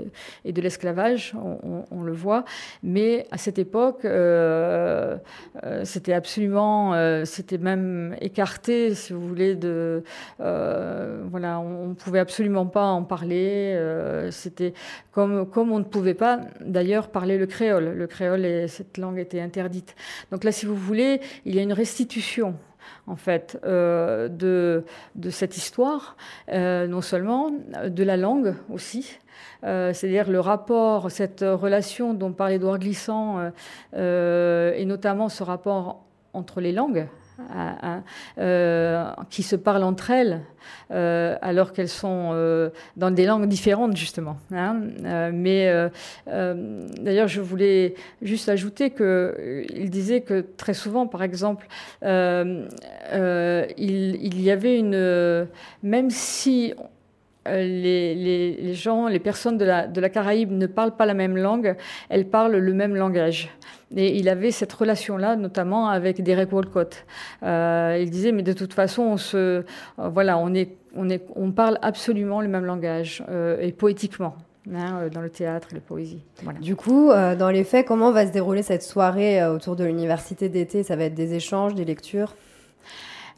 et 0.45 0.53
de 0.53 0.61
l'esclavage. 0.61 1.33
On, 1.35 1.85
on, 1.91 2.03
le 2.03 2.13
voit. 2.13 2.45
Mais 2.83 3.27
à 3.31 3.37
cette 3.37 3.59
époque, 3.59 4.05
euh, 4.05 5.10
c'était 5.83 6.13
absolument, 6.13 6.93
c'était 7.25 7.57
même 7.57 8.15
écarté, 8.21 8.95
si 8.95 9.13
vous 9.13 9.27
voulez, 9.27 9.55
de 9.55 10.03
voilà, 10.39 11.59
on, 11.59 11.89
ne 11.89 11.93
pouvait 11.93 12.19
absolument 12.19 12.65
pas 12.65 12.85
en 12.85 13.03
parler. 13.03 13.79
C'était 14.31 14.73
comme 15.11 15.45
comme 15.45 15.71
on 15.71 15.79
ne 15.79 15.83
pouvait 15.83 16.13
pas 16.13 16.39
d'ailleurs 16.61 17.09
parler 17.09 17.37
le 17.37 17.45
créole. 17.45 17.93
Le 17.95 18.07
créole 18.07 18.45
et 18.45 18.67
cette 18.67 18.97
langue 18.97 19.19
était 19.19 19.41
interdite. 19.41 19.95
Donc 20.31 20.43
là, 20.43 20.51
si 20.51 20.65
vous 20.65 20.75
voulez, 20.75 21.21
il 21.45 21.55
y 21.55 21.59
a 21.59 21.61
une 21.61 21.73
restitution 21.73 22.55
en 23.07 23.15
fait, 23.15 23.59
euh, 23.65 24.27
de, 24.27 24.83
cette 25.29 25.57
histoire, 25.57 26.15
euh, 26.49 26.87
non 26.87 27.01
seulement 27.01 27.51
de 27.87 28.03
la 28.03 28.17
langue 28.17 28.55
aussi, 28.71 29.19
euh, 29.63 29.93
c'est-à-dire 29.93 30.29
le 30.29 30.39
rapport, 30.39 31.11
cette 31.11 31.41
relation 31.41 32.13
dont 32.13 32.31
parlait 32.31 32.55
Édouard 32.55 32.79
Glissant, 32.79 33.51
et 33.93 34.85
notamment 34.85 35.29
ce 35.29 35.43
rapport 35.43 36.03
entre 36.33 36.61
les 36.61 36.71
langues, 36.71 37.07
euh, 38.37 39.11
qui 39.29 39.43
se 39.43 39.55
parlent 39.55 39.83
entre 39.83 40.11
elles, 40.11 40.41
euh, 40.91 41.35
alors 41.41 41.73
qu'elles 41.73 41.89
sont 41.89 42.31
euh, 42.33 42.69
dans 42.97 43.11
des 43.11 43.25
langues 43.25 43.47
différentes, 43.47 43.95
justement. 43.97 44.37
Hein. 44.51 44.81
mais 45.33 45.71
d'ailleurs, 46.27 47.27
je 47.27 47.41
voulais 47.41 47.95
juste 48.21 48.49
ajouter 48.49 48.91
qu'il 48.91 49.89
disait 49.89 50.21
que 50.21 50.45
très 50.57 50.73
souvent, 50.73 51.07
par 51.07 51.23
exemple, 51.23 51.67
il, 52.01 52.67
il, 53.77 54.41
y 54.41 54.51
avait 54.51 54.77
une... 54.77 55.47
Même 55.83 56.09
si 56.09 56.73
les, 57.45 58.15
les, 58.15 58.73
gens, 58.73 59.07
les 59.07 59.19
personnes 59.19 59.57
de 59.57 59.65
la, 59.65 60.09
Caraïbe 60.09 60.51
ne 60.51 60.67
parlent 60.67 60.95
pas 60.95 61.05
la 61.05 61.13
même 61.13 61.37
langue, 61.37 61.75
elles 62.09 62.27
parlent 62.27 62.57
le 62.57 62.73
même 62.73 62.95
langage. 62.95 63.49
Et 63.95 64.17
il 64.17 64.29
avait 64.29 64.51
cette 64.51 64.71
relation-là, 64.71 65.35
notamment 65.35 65.89
avec 65.89 66.23
Derek 66.23 66.51
Walcott. 66.53 67.05
Euh, 67.43 67.97
il 67.99 68.09
disait, 68.09 68.31
mais 68.31 68.43
de 68.43 68.53
toute 68.53 68.73
façon, 68.73 69.01
on 69.01 69.17
se, 69.17 69.37
euh, 69.37 69.63
voilà, 69.97 70.37
on 70.37 70.53
est, 70.53 70.77
on 70.95 71.09
est, 71.09 71.25
on 71.35 71.51
parle 71.51 71.77
absolument 71.81 72.41
le 72.41 72.47
même 72.47 72.65
langage 72.65 73.23
euh, 73.29 73.59
et 73.59 73.71
poétiquement. 73.71 74.35
Hein, 74.71 74.99
euh, 75.01 75.09
dans 75.09 75.21
le 75.21 75.29
théâtre 75.31 75.69
et 75.71 75.75
la 75.75 75.81
poésie. 75.81 76.21
Voilà. 76.43 76.59
Du 76.59 76.75
coup, 76.75 77.09
euh, 77.09 77.35
dans 77.35 77.49
les 77.49 77.63
faits, 77.63 77.87
comment 77.87 78.11
va 78.11 78.27
se 78.27 78.31
dérouler 78.31 78.61
cette 78.61 78.83
soirée 78.83 79.43
autour 79.43 79.75
de 79.75 79.83
l'université 79.83 80.49
d'été? 80.49 80.83
Ça 80.83 80.95
va 80.95 81.05
être 81.05 81.15
des 81.15 81.33
échanges, 81.33 81.73
des 81.73 81.83
lectures? 81.83 82.35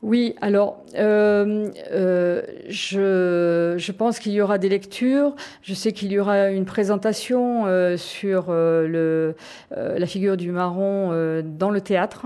Oui, 0.03 0.35
alors 0.41 0.83
euh, 0.95 1.69
euh, 1.93 2.41
je, 2.67 3.75
je, 3.77 3.91
pense 3.93 4.19
qu'il 4.19 4.33
y 4.33 4.41
aura 4.41 4.57
des 4.57 4.67
lectures. 4.67 5.33
Je 5.61 5.73
sais 5.73 5.93
qu'il 5.93 6.11
y 6.11 6.19
aura 6.19 6.49
une 6.49 6.65
présentation 6.65 7.67
euh, 7.67 7.95
sur 7.95 8.47
euh, 8.49 8.85
le, 8.85 9.35
euh, 9.77 9.97
la 9.97 10.05
figure 10.05 10.35
du 10.35 10.51
marron 10.51 11.11
euh, 11.13 11.41
dans 11.41 11.69
le 11.69 11.79
théâtre, 11.79 12.25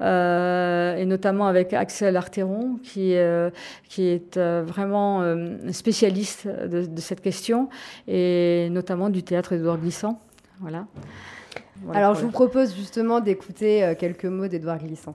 et 0.00 1.04
notamment 1.06 1.46
avec 1.46 1.72
Axel 1.72 2.16
Arteron, 2.16 2.80
qui, 2.82 3.14
qui 3.88 4.08
est 4.08 4.36
vraiment 4.36 5.22
spécialiste 5.70 6.48
de, 6.48 6.86
de, 6.86 7.00
cette 7.00 7.20
question, 7.20 7.68
et 8.08 8.66
notamment 8.72 9.10
du 9.10 9.22
théâtre 9.22 9.52
Édouard 9.52 9.78
Glissant. 9.78 10.18
Voilà. 10.58 10.86
voilà 11.84 12.00
alors 12.00 12.14
je 12.16 12.22
vous 12.22 12.32
propose 12.32 12.74
justement 12.74 13.20
d'écouter 13.20 13.94
quelques 13.96 14.24
mots 14.24 14.48
d'Édouard 14.48 14.78
Glissant. 14.78 15.14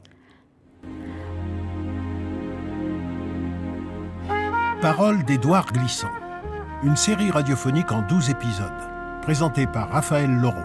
Parole 4.81 5.23
d'Édouard 5.23 5.73
Glissant, 5.73 6.11
une 6.83 6.95
série 6.95 7.31
radiophonique 7.31 7.91
en 7.91 8.03
12 8.03 8.29
épisodes, 8.29 8.69
présentée 9.23 9.65
par 9.65 9.89
Raphaël 9.89 10.29
Laureau, 10.29 10.61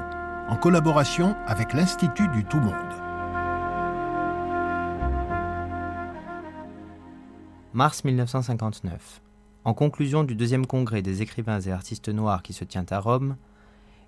en 0.50 0.56
collaboration 0.56 1.34
avec 1.46 1.72
l'Institut 1.72 2.28
du 2.28 2.44
Tout 2.44 2.60
Monde. 2.60 2.74
Mars 7.72 8.04
1959. 8.04 9.22
En 9.64 9.72
conclusion 9.72 10.24
du 10.24 10.34
deuxième 10.34 10.66
congrès 10.66 11.00
des 11.00 11.22
écrivains 11.22 11.60
et 11.62 11.72
artistes 11.72 12.10
noirs 12.10 12.42
qui 12.42 12.52
se 12.52 12.64
tient 12.64 12.84
à 12.90 12.98
Rome, 12.98 13.36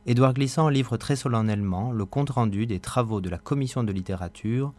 Édouard 0.04 0.34
Glissant 0.34 0.68
livre 0.68 0.98
très 0.98 1.16
solennellement 1.16 1.92
le 1.92 2.04
compte-rendu 2.04 2.66
des 2.66 2.78
travaux 2.78 3.22
de 3.22 3.30
la 3.30 3.38
commission 3.38 3.82
de 3.82 3.92
littérature 3.92 4.74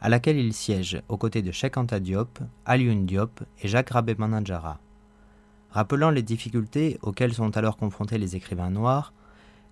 à 0.00 0.08
laquelle 0.08 0.38
il 0.38 0.52
siège 0.52 1.02
aux 1.08 1.16
côtés 1.16 1.42
de 1.42 1.52
Cheikh 1.52 1.76
Anta 1.76 2.00
Diop, 2.00 2.38
Diop 2.66 3.40
et 3.62 3.68
Jacques 3.68 3.90
Rabé 3.90 4.14
Manandjara. 4.16 4.78
Rappelant 5.70 6.10
les 6.10 6.22
difficultés 6.22 6.98
auxquelles 7.02 7.34
sont 7.34 7.56
alors 7.56 7.76
confrontés 7.76 8.18
les 8.18 8.34
écrivains 8.34 8.70
noirs, 8.70 9.12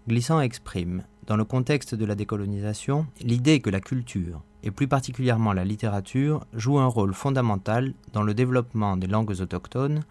Glissant 0.06 0.40
exprime, 0.40 1.02
dans 1.26 1.36
le 1.36 1.44
contexte 1.44 1.94
de 1.94 2.04
la 2.06 2.14
décolonisation, 2.14 3.06
l'idée 3.20 3.60
que 3.60 3.68
la 3.68 3.80
culture, 3.80 4.42
et 4.62 4.70
plus 4.70 4.88
particulièrement 4.88 5.52
la 5.52 5.66
littérature, 5.66 6.46
joue 6.54 6.78
un 6.78 6.86
rôle 6.86 7.12
fondamental 7.12 7.92
dans 8.14 8.22
le 8.22 8.32
développement 8.32 8.96
des 8.96 9.06
langues 9.06 9.38
autochtones, 9.40 10.04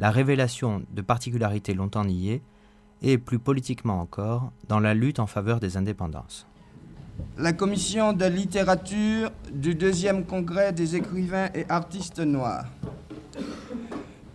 la 0.00 0.10
révélation 0.10 0.82
de 0.90 1.02
particularités 1.02 1.74
longtemps 1.74 2.04
niées, 2.04 2.42
et 3.02 3.18
plus 3.18 3.38
politiquement 3.38 4.00
encore, 4.00 4.50
dans 4.68 4.80
la 4.80 4.94
lutte 4.94 5.20
en 5.20 5.26
faveur 5.26 5.60
des 5.60 5.76
indépendances 5.76 6.46
la 7.38 7.52
commission 7.52 8.12
de 8.12 8.24
littérature 8.24 9.30
du 9.52 9.74
deuxième 9.74 10.24
congrès 10.24 10.72
des 10.72 10.96
écrivains 10.96 11.48
et 11.54 11.66
artistes 11.68 12.20
noirs. 12.20 12.66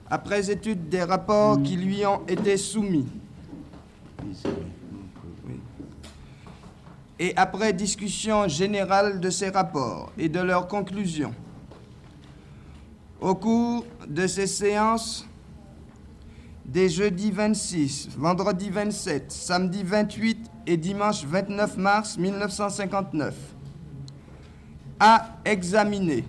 Après 0.09 0.51
étude 0.51 0.89
des 0.89 1.03
rapports 1.03 1.61
qui 1.63 1.77
lui 1.77 2.05
ont 2.05 2.21
été 2.27 2.57
soumis, 2.57 3.07
et 7.17 7.33
après 7.35 7.73
discussion 7.73 8.47
générale 8.47 9.19
de 9.19 9.29
ces 9.29 9.49
rapports 9.49 10.11
et 10.17 10.27
de 10.27 10.39
leurs 10.39 10.67
conclusions, 10.67 11.33
au 13.19 13.35
cours 13.35 13.85
de 14.07 14.27
ces 14.27 14.47
séances, 14.47 15.25
des 16.65 16.89
jeudis 16.89 17.31
26, 17.31 18.09
vendredi 18.17 18.69
27, 18.69 19.31
samedi 19.31 19.83
28 19.83 20.50
et 20.67 20.77
dimanche 20.77 21.25
29 21.25 21.77
mars 21.77 22.17
1959 22.17 23.33
à 24.99 25.29
examiner. 25.45 26.23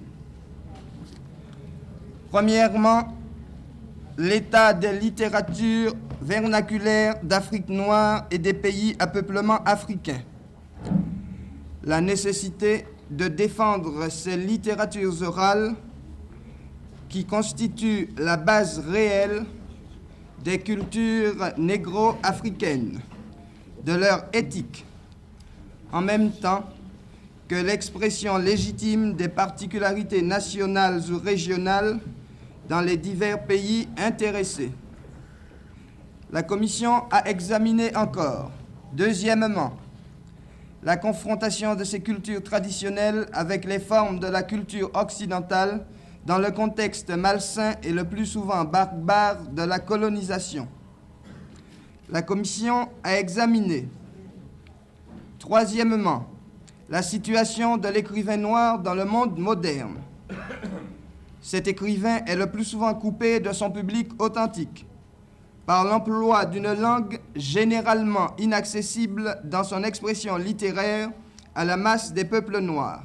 Premièrement, 2.30 3.14
l'état 4.16 4.72
des 4.72 4.92
littératures 4.98 5.94
vernaculaires 6.22 7.16
d'Afrique 7.22 7.68
noire 7.68 8.26
et 8.30 8.38
des 8.38 8.54
pays 8.54 8.96
à 8.98 9.06
peuplement 9.06 9.62
africain. 9.64 10.20
La 11.84 12.00
nécessité 12.00 12.86
de 13.10 13.28
défendre 13.28 14.08
ces 14.10 14.36
littératures 14.36 15.20
orales 15.22 15.74
qui 17.08 17.26
constituent 17.26 18.08
la 18.16 18.38
base 18.38 18.78
réelle 18.78 19.44
des 20.42 20.58
cultures 20.58 21.52
négro-africaines 21.58 23.00
de 23.84 23.92
leur 23.92 24.24
éthique, 24.32 24.84
en 25.92 26.00
même 26.00 26.30
temps 26.30 26.64
que 27.48 27.54
l'expression 27.56 28.38
légitime 28.38 29.14
des 29.14 29.28
particularités 29.28 30.22
nationales 30.22 31.02
ou 31.10 31.18
régionales 31.18 31.98
dans 32.68 32.80
les 32.80 32.96
divers 32.96 33.44
pays 33.44 33.88
intéressés. 33.98 34.72
La 36.30 36.42
Commission 36.42 37.02
a 37.10 37.28
examiné 37.28 37.94
encore, 37.94 38.50
deuxièmement, 38.92 39.72
la 40.82 40.96
confrontation 40.96 41.74
de 41.74 41.84
ces 41.84 42.00
cultures 42.00 42.42
traditionnelles 42.42 43.26
avec 43.32 43.64
les 43.64 43.78
formes 43.78 44.18
de 44.18 44.26
la 44.26 44.42
culture 44.42 44.90
occidentale 44.94 45.84
dans 46.24 46.38
le 46.38 46.50
contexte 46.50 47.10
malsain 47.10 47.74
et 47.82 47.92
le 47.92 48.04
plus 48.04 48.26
souvent 48.26 48.64
barbare 48.64 49.42
de 49.52 49.62
la 49.62 49.78
colonisation 49.78 50.66
la 52.12 52.20
Commission 52.20 52.90
a 53.02 53.18
examiné, 53.18 53.88
troisièmement, 55.38 56.28
la 56.90 57.00
situation 57.00 57.78
de 57.78 57.88
l'écrivain 57.88 58.36
noir 58.36 58.78
dans 58.80 58.94
le 58.94 59.06
monde 59.06 59.38
moderne. 59.38 59.96
Cet 61.40 61.68
écrivain 61.68 62.18
est 62.26 62.36
le 62.36 62.50
plus 62.50 62.64
souvent 62.64 62.92
coupé 62.92 63.40
de 63.40 63.50
son 63.52 63.70
public 63.70 64.10
authentique 64.18 64.86
par 65.64 65.84
l'emploi 65.84 66.44
d'une 66.44 66.74
langue 66.74 67.18
généralement 67.34 68.36
inaccessible 68.36 69.40
dans 69.44 69.64
son 69.64 69.82
expression 69.82 70.36
littéraire 70.36 71.08
à 71.54 71.64
la 71.64 71.78
masse 71.78 72.12
des 72.12 72.26
peuples 72.26 72.60
noirs. 72.60 73.04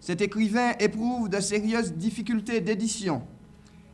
Cet 0.00 0.22
écrivain 0.22 0.72
éprouve 0.80 1.28
de 1.28 1.40
sérieuses 1.40 1.92
difficultés 1.92 2.62
d'édition 2.62 3.22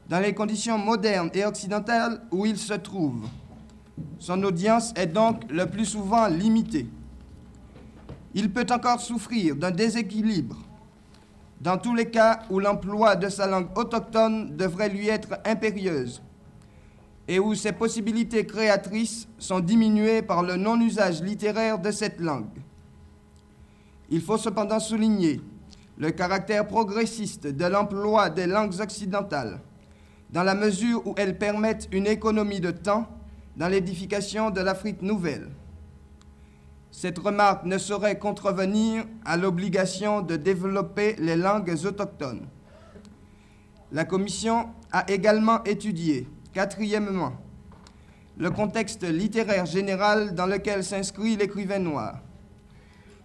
dans 0.08 0.20
les 0.20 0.34
conditions 0.34 0.78
modernes 0.78 1.30
et 1.34 1.44
occidentales 1.44 2.22
où 2.30 2.46
il 2.46 2.58
se 2.58 2.74
trouve. 2.74 3.26
Son 4.18 4.42
audience 4.42 4.92
est 4.96 5.06
donc 5.06 5.42
le 5.50 5.66
plus 5.66 5.84
souvent 5.84 6.26
limitée. 6.28 6.86
Il 8.34 8.52
peut 8.52 8.66
encore 8.70 9.00
souffrir 9.00 9.54
d'un 9.54 9.70
déséquilibre 9.70 10.56
dans 11.60 11.78
tous 11.78 11.94
les 11.94 12.10
cas 12.10 12.40
où 12.50 12.58
l'emploi 12.58 13.16
de 13.16 13.28
sa 13.28 13.46
langue 13.46 13.68
autochtone 13.76 14.56
devrait 14.56 14.90
lui 14.90 15.08
être 15.08 15.38
impérieuse 15.46 16.20
et 17.26 17.38
où 17.38 17.54
ses 17.54 17.72
possibilités 17.72 18.44
créatrices 18.44 19.28
sont 19.38 19.60
diminuées 19.60 20.20
par 20.20 20.42
le 20.42 20.56
non-usage 20.56 21.22
littéraire 21.22 21.78
de 21.78 21.90
cette 21.90 22.20
langue. 22.20 22.60
Il 24.10 24.20
faut 24.20 24.36
cependant 24.36 24.80
souligner 24.80 25.40
le 25.96 26.10
caractère 26.10 26.66
progressiste 26.66 27.46
de 27.46 27.64
l'emploi 27.64 28.28
des 28.28 28.46
langues 28.46 28.78
occidentales, 28.80 29.60
dans 30.30 30.42
la 30.42 30.54
mesure 30.54 31.06
où 31.06 31.14
elles 31.16 31.38
permettent 31.38 31.88
une 31.92 32.06
économie 32.06 32.60
de 32.60 32.72
temps 32.72 33.08
dans 33.56 33.68
l'édification 33.68 34.50
de 34.50 34.60
l'Afrique 34.60 35.02
nouvelle. 35.02 35.50
Cette 36.90 37.18
remarque 37.18 37.64
ne 37.64 37.78
saurait 37.78 38.18
contrevenir 38.18 39.04
à 39.24 39.36
l'obligation 39.36 40.22
de 40.22 40.36
développer 40.36 41.16
les 41.18 41.36
langues 41.36 41.74
autochtones. 41.84 42.46
La 43.92 44.04
Commission 44.04 44.68
a 44.92 45.10
également 45.10 45.62
étudié, 45.64 46.28
quatrièmement, 46.52 47.32
le 48.36 48.50
contexte 48.50 49.04
littéraire 49.04 49.66
général 49.66 50.34
dans 50.34 50.46
lequel 50.46 50.82
s'inscrit 50.82 51.36
l'écrivain 51.36 51.78
noir. 51.78 52.20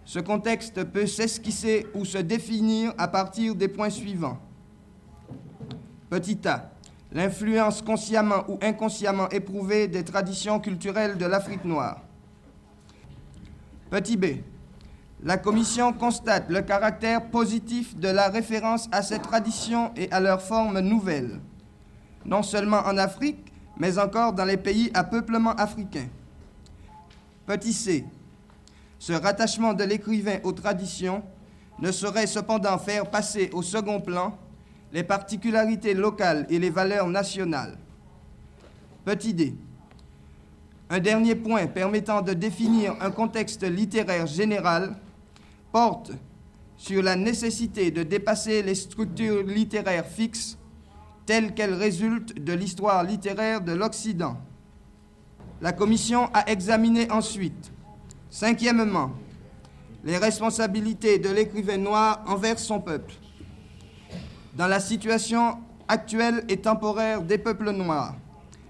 Ce 0.04 0.18
contexte 0.18 0.84
peut 0.84 1.06
s'esquisser 1.06 1.86
ou 1.94 2.04
se 2.04 2.18
définir 2.18 2.92
à 2.98 3.08
partir 3.08 3.54
des 3.54 3.68
points 3.68 3.90
suivants. 3.90 4.38
Petit 6.08 6.46
a, 6.48 6.72
l'influence 7.12 7.82
consciemment 7.82 8.44
ou 8.48 8.58
inconsciemment 8.62 9.28
éprouvée 9.30 9.88
des 9.88 10.04
traditions 10.04 10.60
culturelles 10.60 11.18
de 11.18 11.26
l'Afrique 11.26 11.64
noire. 11.64 12.00
Petit 13.90 14.16
b, 14.16 14.42
la 15.22 15.36
Commission 15.36 15.92
constate 15.92 16.48
le 16.48 16.62
caractère 16.62 17.28
positif 17.30 17.96
de 17.96 18.08
la 18.08 18.28
référence 18.28 18.88
à 18.92 19.02
ces 19.02 19.18
traditions 19.18 19.92
et 19.96 20.10
à 20.12 20.20
leurs 20.20 20.40
formes 20.40 20.80
nouvelles, 20.80 21.40
non 22.24 22.42
seulement 22.42 22.80
en 22.86 22.96
Afrique, 22.96 23.52
mais 23.76 23.98
encore 23.98 24.32
dans 24.32 24.44
les 24.44 24.56
pays 24.56 24.90
à 24.94 25.04
peuplement 25.04 25.52
africain. 25.52 26.06
Petit 27.46 27.72
c, 27.72 28.04
ce 28.98 29.12
rattachement 29.12 29.74
de 29.74 29.82
l'écrivain 29.82 30.38
aux 30.44 30.52
traditions 30.52 31.22
ne 31.80 31.90
saurait 31.90 32.26
cependant 32.26 32.78
faire 32.78 33.10
passer 33.10 33.50
au 33.52 33.62
second 33.62 34.00
plan 34.00 34.38
les 34.92 35.02
particularités 35.02 35.94
locales 35.94 36.46
et 36.50 36.58
les 36.58 36.70
valeurs 36.70 37.08
nationales. 37.08 37.78
Petit 39.04 39.34
d, 39.34 39.54
un 40.88 40.98
dernier 40.98 41.36
point 41.36 41.66
permettant 41.66 42.22
de 42.22 42.32
définir 42.32 42.96
un 43.00 43.10
contexte 43.10 43.62
littéraire 43.62 44.26
général 44.26 44.96
porte 45.72 46.12
sur 46.76 47.02
la 47.02 47.14
nécessité 47.14 47.90
de 47.90 48.02
dépasser 48.02 48.62
les 48.62 48.74
structures 48.74 49.44
littéraires 49.44 50.06
fixes 50.06 50.58
telles 51.26 51.54
qu'elles 51.54 51.74
résultent 51.74 52.42
de 52.42 52.52
l'histoire 52.52 53.04
littéraire 53.04 53.60
de 53.60 53.72
l'Occident. 53.72 54.36
La 55.60 55.72
Commission 55.72 56.28
a 56.32 56.50
examiné 56.50 57.10
ensuite, 57.10 57.70
cinquièmement, 58.30 59.12
les 60.02 60.16
responsabilités 60.16 61.18
de 61.18 61.28
l'écrivain 61.28 61.76
noir 61.76 62.24
envers 62.26 62.58
son 62.58 62.80
peuple. 62.80 63.12
Dans 64.60 64.66
la 64.66 64.78
situation 64.78 65.56
actuelle 65.88 66.44
et 66.50 66.58
temporaire 66.58 67.22
des 67.22 67.38
peuples 67.38 67.70
noirs, 67.70 68.14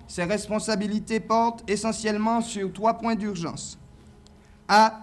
ces 0.07 0.23
responsabilités 0.23 1.19
portent 1.19 1.69
essentiellement 1.69 2.43
sur 2.43 2.73
trois 2.73 2.95
points 2.95 3.17
d'urgence. 3.17 3.77
A. 4.69 5.01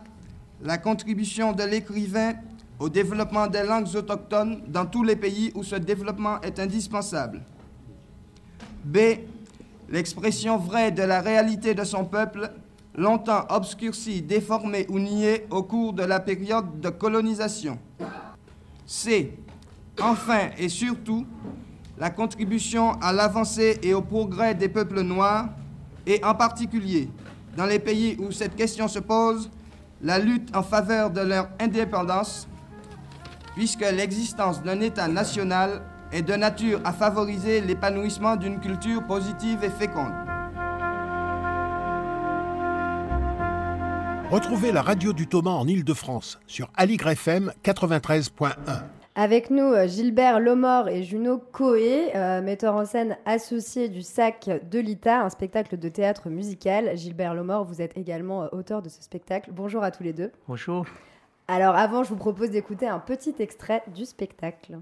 La 0.62 0.78
contribution 0.78 1.52
de 1.52 1.64
l'écrivain 1.64 2.36
au 2.80 2.88
développement 2.88 3.48
des 3.48 3.64
langues 3.64 3.94
autochtones 3.96 4.62
dans 4.70 4.86
tous 4.86 5.04
les 5.04 5.18
pays 5.18 5.52
où 5.56 5.62
ce 5.62 5.76
développement 5.76 6.40
est 6.40 6.58
indispensable. 6.58 7.42
B. 8.86 8.98
L'expression 9.90 10.56
vraie 10.58 10.94
de 10.94 11.04
la 11.04 11.20
réalité 11.20 11.74
de 11.74 11.84
son 11.84 12.06
peuple, 12.06 12.50
longtemps 12.96 13.46
obscurcie, 13.50 14.22
déformée 14.22 14.86
ou 14.88 15.00
niée 15.00 15.48
au 15.50 15.64
cours 15.64 15.92
de 15.92 16.04
la 16.04 16.22
période 16.22 16.80
de 16.80 16.88
colonisation. 16.88 17.78
C. 18.86 19.38
Enfin 20.02 20.50
et 20.58 20.70
surtout, 20.70 21.26
la 21.98 22.10
contribution 22.10 22.92
à 23.02 23.12
l'avancée 23.12 23.80
et 23.82 23.94
au 23.94 24.02
progrès 24.02 24.54
des 24.54 24.70
peuples 24.70 25.02
noirs, 25.02 25.50
et 26.06 26.24
en 26.24 26.36
particulier 26.36 27.10
dans 27.56 27.66
les 27.66 27.80
pays 27.80 28.16
où 28.20 28.32
cette 28.32 28.56
question 28.56 28.88
se 28.88 29.00
pose, 29.00 29.50
la 30.02 30.20
lutte 30.20 30.56
en 30.56 30.62
faveur 30.62 31.10
de 31.10 31.22
leur 31.22 31.50
indépendance, 31.60 32.48
puisque 33.56 33.82
l'existence 33.82 34.62
d'un 34.62 34.80
État 34.80 35.08
national 35.08 35.82
est 36.12 36.22
de 36.22 36.34
nature 36.34 36.80
à 36.86 36.94
favoriser 36.94 37.62
l'épanouissement 37.62 38.36
d'une 38.36 38.60
culture 38.60 39.04
positive 39.06 39.64
et 39.64 39.70
féconde. 39.70 40.14
Retrouvez 44.30 44.72
la 44.72 44.82
radio 44.82 45.14
du 45.14 45.26
Thomas 45.26 45.52
en 45.52 45.68
Ile-de-France 45.68 46.38
sur 46.46 46.70
Aligre 46.76 47.08
FM 47.08 47.52
93.1. 47.64 48.54
Avec 49.20 49.50
nous, 49.50 49.64
euh, 49.64 49.88
Gilbert 49.88 50.40
Lomor 50.40 50.90
et 50.90 51.02
Juno 51.02 51.40
Coé, 51.40 52.16
euh, 52.16 52.40
metteurs 52.44 52.76
en 52.76 52.86
scène 52.86 53.18
associés 53.26 53.90
du 53.90 54.04
SAC 54.04 54.70
de 54.70 54.78
l'ITA, 54.78 55.22
un 55.22 55.32
spectacle 55.32 55.76
de 55.76 55.90
théâtre 55.90 56.30
musical. 56.30 56.96
Gilbert 56.96 57.34
Lomor, 57.34 57.66
vous 57.66 57.82
êtes 57.82 57.98
également 57.98 58.44
euh, 58.44 58.48
auteur 58.52 58.84
de 58.84 58.90
ce 58.90 59.02
spectacle. 59.02 59.50
Bonjour 59.52 59.84
à 59.84 59.90
tous 59.90 60.04
les 60.04 60.14
deux. 60.14 60.32
Bonjour. 60.48 60.86
Alors 61.48 61.76
avant, 61.76 62.04
je 62.04 62.10
vous 62.10 62.16
propose 62.16 62.52
d'écouter 62.52 62.88
un 62.88 63.00
petit 63.00 63.34
extrait 63.40 63.82
du 63.88 64.06
spectacle. 64.06 64.78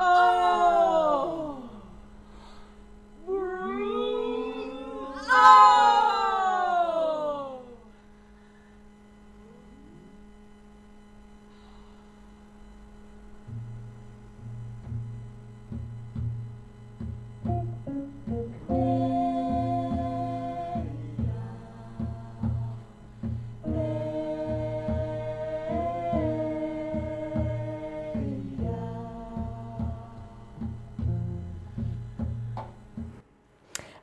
Oh! 0.00 0.30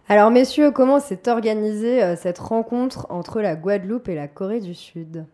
Alors 0.10 0.32
messieurs, 0.32 0.72
comment 0.72 1.00
s'est 1.00 1.28
organisée 1.28 2.02
euh, 2.02 2.16
cette 2.16 2.40
rencontre 2.40 3.08
entre 3.10 3.42
la 3.42 3.56
Guadeloupe 3.56 4.08
et 4.08 4.16
la 4.16 4.28
Corée 4.28 4.62
du 4.62 4.74
Sud? 4.74 5.26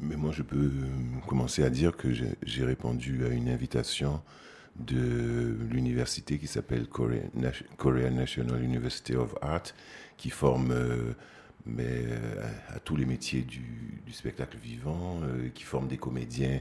Mais 0.00 0.16
moi, 0.16 0.32
je 0.32 0.42
peux 0.42 0.70
commencer 1.28 1.62
à 1.62 1.70
dire 1.70 1.96
que 1.96 2.10
j'ai- 2.10 2.64
répondu 2.64 3.24
à 3.24 3.28
une 3.28 3.48
invitation 3.48 4.22
de 4.76 5.56
l'université 5.70 6.38
qui 6.38 6.46
s'appelle 6.46 6.86
Korea, 6.88 7.20
Nat- 7.34 7.52
Korea 7.76 8.10
National 8.10 8.62
University 8.62 9.14
of 9.14 9.34
Art, 9.42 9.64
qui 10.16 10.30
forme 10.30 10.70
euh, 10.72 11.12
euh, 11.78 12.44
à, 12.74 12.80
tous 12.80 12.96
les 12.96 13.04
métiers 13.04 13.42
du, 13.42 14.02
spectacle 14.12 14.56
vivant, 14.56 15.20
euh, 15.22 15.48
qui 15.54 15.64
forme 15.64 15.86
des 15.86 15.98
comédiens 15.98 16.60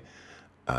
euh, 0.69 0.73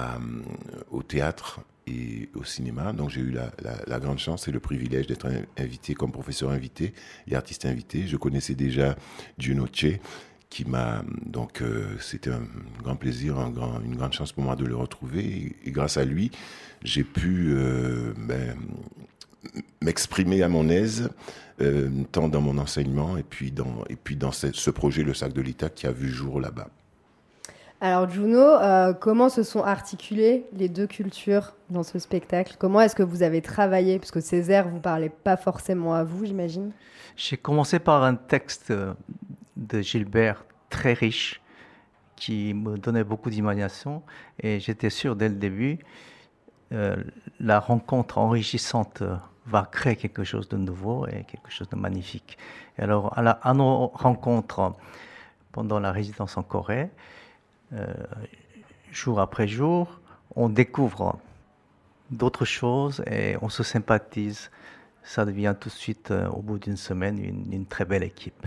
au 0.90 1.03
théâtre 1.03 1.61
et 1.90 2.29
au 2.35 2.44
cinéma. 2.44 2.92
Donc 2.92 3.11
j'ai 3.11 3.20
eu 3.20 3.33
la, 3.33 3.98
grande 4.00 4.18
chance 4.18 4.48
et 4.48 4.53
le 4.53 4.61
privilège 4.61 5.07
d'être 5.07 5.26
in- 5.26 5.44
invité 5.59 5.94
comme 5.94 6.12
professeur 6.12 6.50
invité 6.50 6.92
et 7.29 7.35
artiste 7.35 7.64
invité. 7.66 8.07
Je 8.07 8.16
connaissais 8.16 8.55
déjà 8.55 8.96
Juno 9.38 9.66
Che, 9.72 9.98
qui 10.48 10.64
m'a 10.64 11.05
donc 11.26 11.62
euh, 11.62 11.96
c'était 12.00 12.31
un 12.31 12.42
grand 12.83 12.96
plaisir, 12.96 13.38
une 13.85 13.96
grande 13.96 14.12
chance 14.12 14.33
pour 14.33 14.42
moi 14.44 14.57
de 14.57 14.64
le 14.64 14.76
retrouver 14.76 15.24
et, 15.24 15.57
et 15.68 15.70
grâce 15.70 15.96
à 15.96 16.05
lui 16.05 16.31
j'ai 16.83 17.05
pu 17.05 17.53
euh, 17.53 18.12
ben, 18.16 18.57
m'exprimer 19.83 20.42
à 20.42 20.48
mon 20.48 20.68
aise 20.68 21.11
euh, 21.61 21.88
tant 22.11 22.29
dans 22.29 22.40
mon 22.40 22.59
enseignement 22.59 23.16
et 23.16 23.22
puis 23.22 23.50
dans 23.53 23.85
et 23.88 23.96
puis 23.96 24.16
dans 24.16 24.33
ce, 24.33 24.53
ce 24.53 24.70
projet 24.70 25.03
le 25.03 25.14
sac 25.14 25.33
de 25.33 25.40
l'État 25.40 25.68
qui 25.70 25.87
a 25.87 25.92
vu 25.92 26.09
jour 26.09 26.40
là-bas. 26.40 26.68
Alors 27.81 28.09
Juno, 28.11 28.38
euh, 28.38 28.93
comment 28.93 29.29
se 29.29 29.43
sont 29.43 29.62
articulées 29.62 30.45
les 30.53 30.69
deux 30.69 30.87
cultures 30.87 31.55
dans 31.71 31.83
ce 31.83 31.99
spectacle? 31.99 32.57
Comment 32.59 32.83
est-ce 32.83 32.95
que 32.95 33.03
vous 33.03 33.23
avez 33.23 33.40
travaillé? 33.40 33.99
Parce 33.99 34.11
que 34.11 34.21
ces 34.21 34.51
airs, 34.51 34.69
vous 34.69 34.81
parlez 34.81 35.09
pas 35.09 35.38
forcément 35.38 35.95
à 35.95 36.05
vous, 36.05 36.27
j'imagine. 36.27 36.73
J'ai 37.16 37.38
commencé 37.38 37.79
par 37.79 38.05
un 38.05 38.16
texte 38.16 38.71
euh, 38.71 38.93
de 39.57 39.81
Gilbert 39.81 40.45
très 40.69 40.93
riche 40.93 41.40
qui 42.16 42.53
me 42.53 42.77
donnait 42.77 43.05
beaucoup 43.05 43.31
d'imagination 43.31 44.03
et 44.43 44.61
j'étais 44.61 44.90
sûr 44.90 45.16
dès 45.16 45.31
le 45.31 45.37
début 45.37 45.79
euh, 46.73 46.97
la 47.40 47.59
rencontre 47.59 48.19
enrichissante 48.19 49.03
va 49.47 49.69
créer 49.71 49.97
quelque 49.97 50.23
chose 50.23 50.49
de 50.49 50.57
nouveau 50.57 51.07
et 51.09 51.25
quelque 51.25 51.51
chose 51.51 51.69
de 51.69 51.77
magnifique. 51.77 52.38
Et 52.79 52.83
alors 52.83 53.19
à, 53.19 53.55
nos 53.55 53.88
rencontres 53.88 54.75
pendant 55.51 55.81
la 55.81 55.90
résidence 55.90 56.37
en 56.37 56.45
Corée, 56.45 56.90
jour 58.90 59.20
après 59.20 59.48
jour, 59.48 60.00
on 60.37 60.48
découvre 60.48 61.18
d'autres 62.11 62.44
choses 62.44 63.02
et 63.06 63.37
on 63.42 63.48
se 63.48 63.62
sympathise. 63.62 64.50
Ça 65.02 65.24
devient 65.24 65.54
tout 65.59 65.68
de 65.68 65.74
suite, 65.74 66.11
euh, 66.11 66.28
au 66.28 66.42
bout 66.42 66.59
d'une 66.59 66.76
semaine, 66.76 67.18
une, 67.18 67.52
une 67.52 67.66
très 67.66 67.85
belle 67.85 68.02
équipe. 68.02 68.46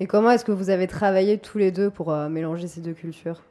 Et 0.00 0.06
comment 0.06 0.30
est-ce 0.30 0.44
que 0.44 0.52
vous 0.52 0.70
avez 0.70 0.86
travaillé 0.86 1.38
tous 1.38 1.58
les 1.58 1.70
deux 1.70 1.90
pour 1.90 2.10
euh, 2.10 2.28
mélanger 2.28 2.66
ces 2.66 2.80
deux 2.80 2.94
cultures? 2.94 3.42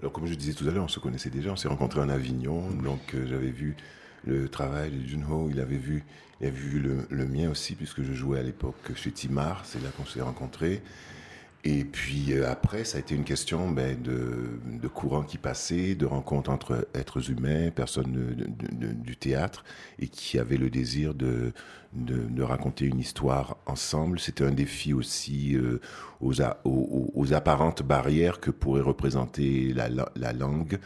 Alors, 0.00 0.12
comme 0.12 0.26
je 0.26 0.34
disais 0.34 0.54
tout 0.54 0.66
à 0.68 0.70
l'heure, 0.70 0.84
on 0.84 0.88
se 0.88 1.00
connaissait 1.00 1.30
déjà, 1.30 1.50
on 1.50 1.56
s'est 1.56 1.68
rencontrés 1.68 2.00
en 2.00 2.08
Avignon, 2.08 2.70
donc 2.70 3.14
euh, 3.14 3.26
j'avais 3.26 3.50
vu 3.50 3.76
le 4.24 4.48
travail 4.48 4.90
de 4.92 5.06
Junho, 5.06 5.48
il 5.50 5.60
avait 5.60 5.76
vu, 5.76 6.04
il 6.40 6.46
avait 6.46 6.56
vu 6.56 6.78
le, 6.78 7.06
le 7.10 7.26
mien 7.26 7.50
aussi, 7.50 7.74
puisque 7.74 8.02
je 8.02 8.12
jouais 8.12 8.38
à 8.38 8.42
l'époque 8.42 8.92
chez 8.94 9.10
Timar, 9.10 9.64
c'est 9.64 9.82
là 9.82 9.88
qu'on 9.96 10.06
s'est 10.06 10.22
rencontrés. 10.22 10.82
Et 11.62 11.84
puis 11.84 12.32
euh, 12.32 12.50
après, 12.50 12.84
ça 12.84 12.96
a 12.96 13.00
été 13.00 13.14
une 13.14 13.24
question 13.24 13.70
ben, 13.70 14.00
de, 14.00 14.48
de 14.80 14.88
courant 14.88 15.22
qui 15.22 15.36
passait, 15.36 15.94
de 15.94 16.06
rencontres 16.06 16.50
entre 16.50 16.88
êtres 16.94 17.30
humains, 17.30 17.70
personnes 17.70 18.46
du 19.04 19.16
théâtre, 19.16 19.64
et 19.98 20.08
qui 20.08 20.38
avaient 20.38 20.56
le 20.56 20.70
désir 20.70 21.12
de, 21.14 21.52
de, 21.92 22.42
raconter 22.42 22.86
une 22.86 22.98
histoire 22.98 23.58
ensemble. 23.66 24.18
C'était 24.18 24.44
un 24.44 24.52
défi 24.52 24.94
aussi 24.94 25.54
euh, 25.56 25.80
aux, 26.22 26.32
aux, 27.14 27.32
apparentes 27.34 27.82
barrières 27.82 28.40
que 28.40 28.50
pourrait 28.50 28.80
représenter 28.80 29.74
la, 29.74 29.88
la- 29.90 30.10
la 30.16 30.32
langue 30.32 30.78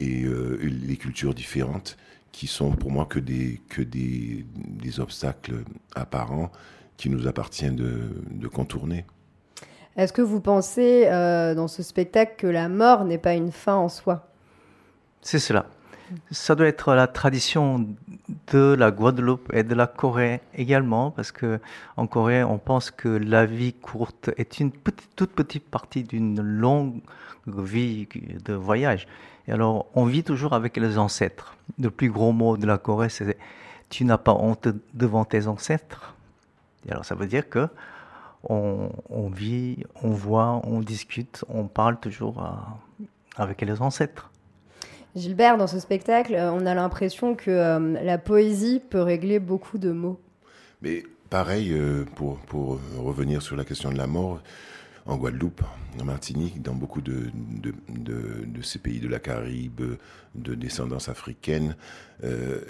et 0.00 0.24
euh, 0.24 0.58
les 0.62 0.96
cultures 0.96 1.34
différentes, 1.34 1.96
qui 2.32 2.48
sont 2.48 2.72
pour 2.72 2.90
moi 2.90 3.06
que 3.06 3.20
des, 3.20 3.60
que 3.68 3.82
des, 3.82 4.44
des 4.56 4.98
obstacles 5.00 5.62
apparents 5.94 6.50
qui 6.96 7.08
nous 7.08 7.28
appartient 7.28 7.70
de 7.70 8.48
contourner. 8.48 9.04
Est-ce 9.98 10.12
que 10.12 10.22
vous 10.22 10.40
pensez 10.40 11.08
euh, 11.08 11.56
dans 11.56 11.66
ce 11.66 11.82
spectacle 11.82 12.34
que 12.38 12.46
la 12.46 12.68
mort 12.68 13.04
n'est 13.04 13.18
pas 13.18 13.34
une 13.34 13.50
fin 13.50 13.74
en 13.74 13.88
soi? 13.88 14.28
C'est 15.22 15.40
cela. 15.40 15.66
Ça 16.30 16.54
doit 16.54 16.68
être 16.68 16.94
la 16.94 17.08
tradition 17.08 17.84
de 18.52 18.76
la 18.78 18.92
Guadeloupe 18.92 19.52
et 19.52 19.64
de 19.64 19.74
la 19.74 19.88
Corée 19.88 20.40
également, 20.54 21.10
parce 21.10 21.32
que 21.32 21.58
en 21.96 22.06
Corée, 22.06 22.44
on 22.44 22.58
pense 22.58 22.92
que 22.92 23.08
la 23.08 23.44
vie 23.44 23.72
courte 23.72 24.30
est 24.36 24.60
une 24.60 24.70
toute 25.16 25.32
petite 25.32 25.68
partie 25.68 26.04
d'une 26.04 26.40
longue 26.40 27.00
vie 27.48 28.06
de 28.44 28.54
voyage. 28.54 29.08
Et 29.48 29.52
alors, 29.52 29.86
on 29.94 30.04
vit 30.04 30.22
toujours 30.22 30.52
avec 30.52 30.76
les 30.76 30.96
ancêtres. 30.96 31.56
Le 31.76 31.90
plus 31.90 32.10
gros 32.10 32.30
mot 32.30 32.56
de 32.56 32.66
la 32.66 32.78
Corée, 32.78 33.08
c'est 33.08 33.36
tu 33.90 34.04
n'as 34.04 34.18
pas 34.18 34.34
honte 34.34 34.68
devant 34.94 35.24
tes 35.24 35.48
ancêtres. 35.48 36.14
Et 36.86 36.92
alors, 36.92 37.04
ça 37.04 37.16
veut 37.16 37.26
dire 37.26 37.48
que 37.48 37.68
on, 38.48 38.90
on 39.10 39.28
vit, 39.28 39.84
on 40.02 40.10
voit, 40.10 40.60
on 40.64 40.80
discute, 40.80 41.44
on 41.48 41.64
parle 41.66 41.98
toujours 42.00 42.40
à- 42.40 42.78
avec 43.36 43.60
les 43.62 43.80
ancêtres. 43.82 44.30
Gilbert, 45.16 45.56
dans 45.58 45.66
ce 45.66 45.80
spectacle, 45.80 46.34
euh, 46.34 46.52
on 46.52 46.66
a 46.66 46.74
l'impression 46.74 47.34
que 47.34 47.50
euh, 47.50 47.78
la 48.04 48.18
poésie 48.18 48.80
peut 48.90 49.00
régler 49.02 49.38
beaucoup 49.38 49.78
de 49.78 49.90
mots. 49.90 50.20
Mais 50.82 51.02
pareil, 51.30 51.72
euh, 51.72 52.04
pour, 52.14 52.38
pour 52.40 52.78
revenir 52.98 53.42
sur 53.42 53.56
la 53.56 53.64
question 53.64 53.90
de 53.90 53.96
la 53.98 54.06
mort, 54.06 54.40
en 55.06 55.16
Guadeloupe, 55.16 55.62
en 56.00 56.04
Martinique, 56.04 56.60
dans 56.60 56.74
beaucoup 56.74 57.00
de, 57.00 57.30
de, 57.34 57.72
de- 57.88 58.44
de 58.44 58.62
ces 58.62 58.78
pays 58.78 59.00
de 59.00 59.08
la 59.08 59.18
Caraïbe, 59.18 59.80
de 60.34 60.54
descendance 60.54 61.08
africaine, 61.08 61.76
euh, 62.24 62.60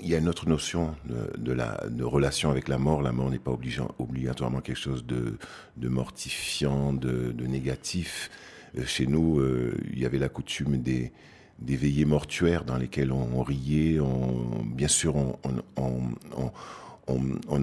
il 0.00 0.08
y 0.08 0.14
a 0.14 0.18
une 0.18 0.28
autre 0.28 0.48
notion 0.48 0.94
de, 1.38 1.52
la 1.52 1.84
de 1.88 2.04
relation 2.04 2.50
avec 2.50 2.68
la 2.68 2.78
mort. 2.78 3.02
La 3.02 3.12
mort 3.12 3.30
n'est 3.30 3.38
pas 3.38 3.56
obligatoirement 3.98 4.60
quelque 4.60 4.78
chose 4.78 5.04
de, 5.06 5.88
mortifiant, 5.88 6.92
de, 6.92 7.32
négatif. 7.46 8.30
Euh, 8.78 8.84
Chez 8.86 9.06
nous, 9.06 9.40
euh, 9.40 9.74
il 9.92 9.98
y 9.98 10.06
avait 10.06 10.18
la 10.18 10.28
coutume 10.28 10.78
des, 10.78 11.12
veillées 11.60 12.04
mortuaires 12.04 12.64
dans 12.64 12.76
lesquelles 12.76 13.12
on, 13.12 13.42
riait, 13.42 14.00
on, 14.00 14.64
bien 14.64 14.88
sûr, 14.88 15.14
on, 15.16 15.32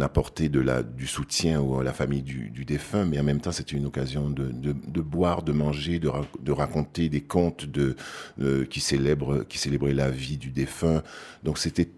apportait 0.01 0.49
du 0.49 1.07
soutien 1.07 1.61
à 1.79 1.83
la 1.83 1.93
famille 1.93 2.21
du, 2.21 2.65
défunt, 2.65 3.05
mais 3.05 3.19
en 3.19 3.23
même 3.23 3.41
temps, 3.41 3.51
c'était 3.51 3.75
une 3.75 3.85
occasion 3.85 4.29
de, 4.29 5.01
boire, 5.01 5.43
de 5.43 5.51
manger, 5.51 5.99
de, 5.99 6.07
ra- 6.07 6.25
de 6.39 6.51
raconter 6.51 7.09
des 7.09 7.21
contes 7.21 7.67
euh, 7.77 8.65
qui, 8.65 8.79
célèbrent, 8.79 9.45
qui 9.47 9.57
célébraient 9.57 9.93
la 9.93 10.11
vie 10.11 10.37
du 10.37 10.51
défunt. 10.51 11.01
Donc, 11.43 11.57
c'était 11.57 11.89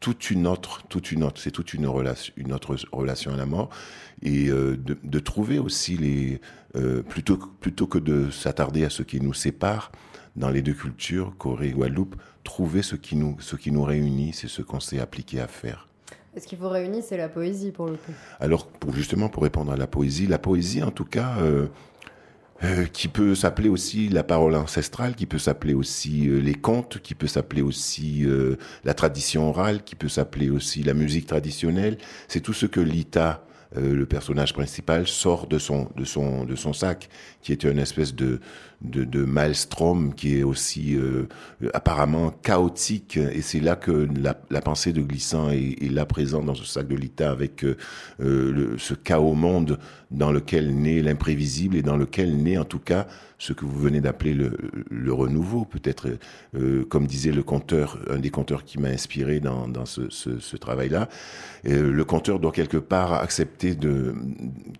toute 0.00 0.30
une 0.30 0.46
autre, 0.46 0.82
toute 0.88 1.12
une 1.12 1.22
autre, 1.22 1.40
c'est 1.40 1.50
toute 1.50 1.74
une 1.74 1.86
relation, 1.86 2.32
une 2.36 2.52
autre 2.52 2.74
relation 2.90 3.32
à 3.32 3.36
la 3.36 3.46
mort, 3.46 3.68
et 4.22 4.48
euh, 4.48 4.76
de, 4.76 4.96
de 5.02 5.18
trouver 5.18 5.58
aussi 5.58 5.96
les, 5.96 6.40
euh, 6.76 7.02
plutôt, 7.02 7.36
que- 7.36 7.46
plutôt 7.60 7.86
que 7.86 7.98
de 7.98 8.30
s'attarder 8.30 8.84
à 8.84 8.90
ce 8.90 9.02
qui 9.02 9.20
nous 9.20 9.34
sépare 9.34 9.92
dans 10.36 10.48
les 10.48 10.62
deux 10.62 10.72
cultures, 10.74 11.34
Corée 11.38 11.68
et 11.68 11.72
Guadeloupe, 11.72 12.16
trouver 12.44 12.82
ce 12.82 12.96
qui 12.96 13.14
nous, 13.16 13.36
ce 13.40 13.56
qui 13.56 13.70
nous 13.72 13.82
réunit, 13.82 14.32
c'est 14.32 14.48
ce 14.48 14.62
qu'on 14.62 14.80
s'est 14.80 15.00
appliqué 15.00 15.40
à 15.40 15.46
faire. 15.46 15.86
Ce 16.40 16.46
qu'il 16.46 16.58
vous 16.58 16.68
réunit, 16.68 17.02
c'est 17.02 17.16
la 17.16 17.28
poésie 17.28 17.72
pour 17.72 17.86
le 17.86 17.94
coup. 17.94 18.12
Alors, 18.38 18.68
pour, 18.68 18.94
justement, 18.94 19.28
pour 19.28 19.42
répondre 19.42 19.72
à 19.72 19.76
la 19.76 19.88
poésie, 19.88 20.26
la 20.28 20.38
poésie, 20.38 20.82
en 20.82 20.92
tout 20.92 21.04
cas, 21.04 21.34
euh, 21.40 21.66
euh, 22.62 22.84
qui 22.86 23.08
peut 23.08 23.34
s'appeler 23.34 23.68
aussi 23.68 24.08
la 24.08 24.22
parole 24.22 24.54
ancestrale, 24.54 25.14
qui 25.14 25.26
peut 25.26 25.38
s'appeler 25.38 25.74
aussi 25.74 26.28
euh, 26.28 26.40
les 26.40 26.54
contes, 26.54 26.98
qui 27.02 27.14
peut 27.14 27.26
s'appeler 27.26 27.62
aussi 27.62 28.24
euh, 28.26 28.56
la 28.84 28.94
tradition 28.94 29.48
orale, 29.48 29.82
qui 29.82 29.94
peut 29.94 30.08
s'appeler 30.08 30.50
aussi 30.50 30.82
la 30.82 30.94
musique 30.94 31.26
traditionnelle. 31.26 31.96
C'est 32.28 32.40
tout 32.40 32.52
ce 32.52 32.66
que 32.66 32.80
Lita, 32.80 33.44
euh, 33.76 33.94
le 33.94 34.04
personnage 34.04 34.52
principal, 34.52 35.06
sort 35.06 35.46
de 35.46 35.58
son, 35.58 35.88
de 35.96 36.04
son, 36.04 36.44
de 36.44 36.56
son 36.56 36.72
sac, 36.72 37.08
qui 37.40 37.52
est 37.52 37.64
une 37.64 37.78
espèce 37.78 38.14
de, 38.14 38.40
de, 38.82 39.04
de 39.04 39.24
maelstrom 39.24 40.14
qui 40.14 40.38
est 40.38 40.42
aussi 40.42 40.96
euh, 40.96 41.28
apparemment 41.74 42.30
chaotique. 42.30 43.16
Et 43.16 43.42
c'est 43.42 43.60
là 43.60 43.76
que 43.76 44.08
la, 44.20 44.40
la 44.50 44.60
pensée 44.60 44.92
de 44.92 45.02
Glissant 45.02 45.50
est, 45.50 45.76
est 45.82 45.90
là 45.92 46.06
présente 46.06 46.46
dans 46.46 46.54
ce 46.54 46.64
sac 46.64 46.88
de 46.88 46.96
Lita 46.96 47.30
avec 47.30 47.64
euh, 47.64 47.76
euh, 48.20 48.52
le- 48.52 48.78
ce 48.78 48.94
chaos 48.94 49.34
monde 49.34 49.78
dans 50.10 50.32
lequel 50.32 50.74
naît 50.74 51.02
l'imprévisible 51.02 51.76
et 51.76 51.82
dans 51.82 51.96
lequel 51.96 52.42
naît 52.42 52.58
en 52.58 52.64
tout 52.64 52.78
cas 52.78 53.06
ce 53.38 53.52
que 53.54 53.64
vous 53.64 53.78
venez 53.78 54.00
d'appeler 54.02 54.34
le, 54.34 54.52
le 54.90 55.12
renouveau, 55.14 55.64
peut-être 55.64 56.08
euh, 56.54 56.84
comme 56.84 57.06
disait 57.06 57.32
le 57.32 57.42
conteur, 57.42 57.98
un 58.10 58.18
des 58.18 58.28
conteurs 58.28 58.64
qui 58.64 58.78
m'a 58.78 58.88
inspiré 58.88 59.40
dans, 59.40 59.66
dans 59.66 59.86
ce, 59.86 60.10
ce, 60.10 60.38
ce 60.40 60.56
travail-là. 60.58 61.08
Euh, 61.66 61.90
le 61.90 62.04
conteur 62.04 62.38
doit 62.38 62.52
quelque 62.52 62.76
part 62.76 63.14
accepter 63.14 63.74
de, 63.74 64.14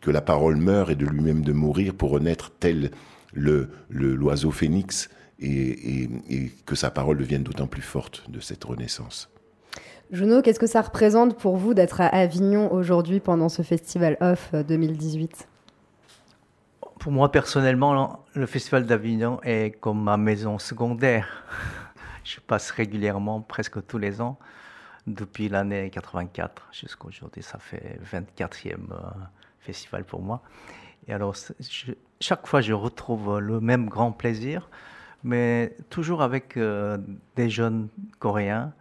que 0.02 0.10
la 0.10 0.20
parole 0.20 0.56
meurt 0.56 0.90
et 0.90 0.94
de 0.94 1.06
lui-même 1.06 1.42
de 1.42 1.52
mourir 1.54 1.94
pour 1.94 2.10
renaître 2.10 2.50
tel 2.60 2.90
le 3.32 3.70
le- 3.88 4.14
l'oiseau 4.14 4.50
phénix 4.50 5.08
et, 5.38 6.02
et, 6.02 6.10
et 6.28 6.52
que 6.66 6.74
sa 6.74 6.90
parole 6.90 7.18
devienne 7.18 7.42
d'autant 7.42 7.66
plus 7.66 7.82
forte 7.82 8.28
de 8.30 8.40
cette 8.40 8.62
renaissance. 8.64 9.30
Juno, 10.10 10.42
qu'est-ce 10.42 10.58
que 10.60 10.66
ça 10.66 10.82
représente 10.82 11.38
pour 11.38 11.56
vous 11.56 11.72
d'être 11.72 12.00
à 12.00 12.06
Avignon 12.06 12.72
aujourd'hui 12.72 13.20
pendant 13.20 13.48
ce 13.48 13.62
festival 13.62 14.16
off 14.20 14.50
euh, 14.54 14.62
2018 14.64 15.46
Pour 16.98 17.12
moi, 17.12 17.30
personnellement, 17.30 18.24
le 18.34 18.46
Festival 18.46 18.84
d'Avignon 18.86 19.40
est 19.42 19.70
comme 19.80 20.02
ma 20.02 20.16
maison 20.16 20.58
secondaire. 20.58 21.44
Je 22.24 22.40
passe 22.40 22.70
régulièrement, 22.72 23.40
presque 23.40 23.86
tous 23.86 23.98
les 23.98 24.20
ans, 24.20 24.38
depuis 25.06 25.48
l'année 25.48 25.88
84 25.90 26.68
jusqu'à 26.72 27.06
aujourd'hui. 27.06 27.42
Ça 27.42 27.58
fait 27.58 27.98
24e 28.12 28.74
euh, 28.74 28.96
festival 29.60 30.04
pour 30.04 30.20
moi. 30.22 30.42
Et 31.10 31.12
alors, 31.12 31.34
chaque 32.20 32.46
fois, 32.46 32.60
je 32.60 32.72
retrouve 32.72 33.40
le 33.40 33.60
même 33.60 33.88
grand 33.88 34.12
plaisir, 34.12 34.70
mais 35.24 35.74
toujours 35.90 36.22
avec 36.22 36.56
euh, 36.56 36.98
des 37.34 37.50
jeunes 37.50 37.88
Coréens, 38.20 38.72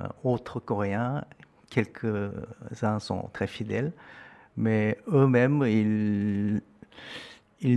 euh, 0.00 0.08
autres 0.24 0.58
Coréens. 0.58 1.24
Quelques-uns 1.70 2.98
sont 2.98 3.30
très 3.32 3.46
fidèles, 3.46 3.92
mais 4.56 4.98
eux-mêmes, 5.06 5.62
ils 5.64 6.60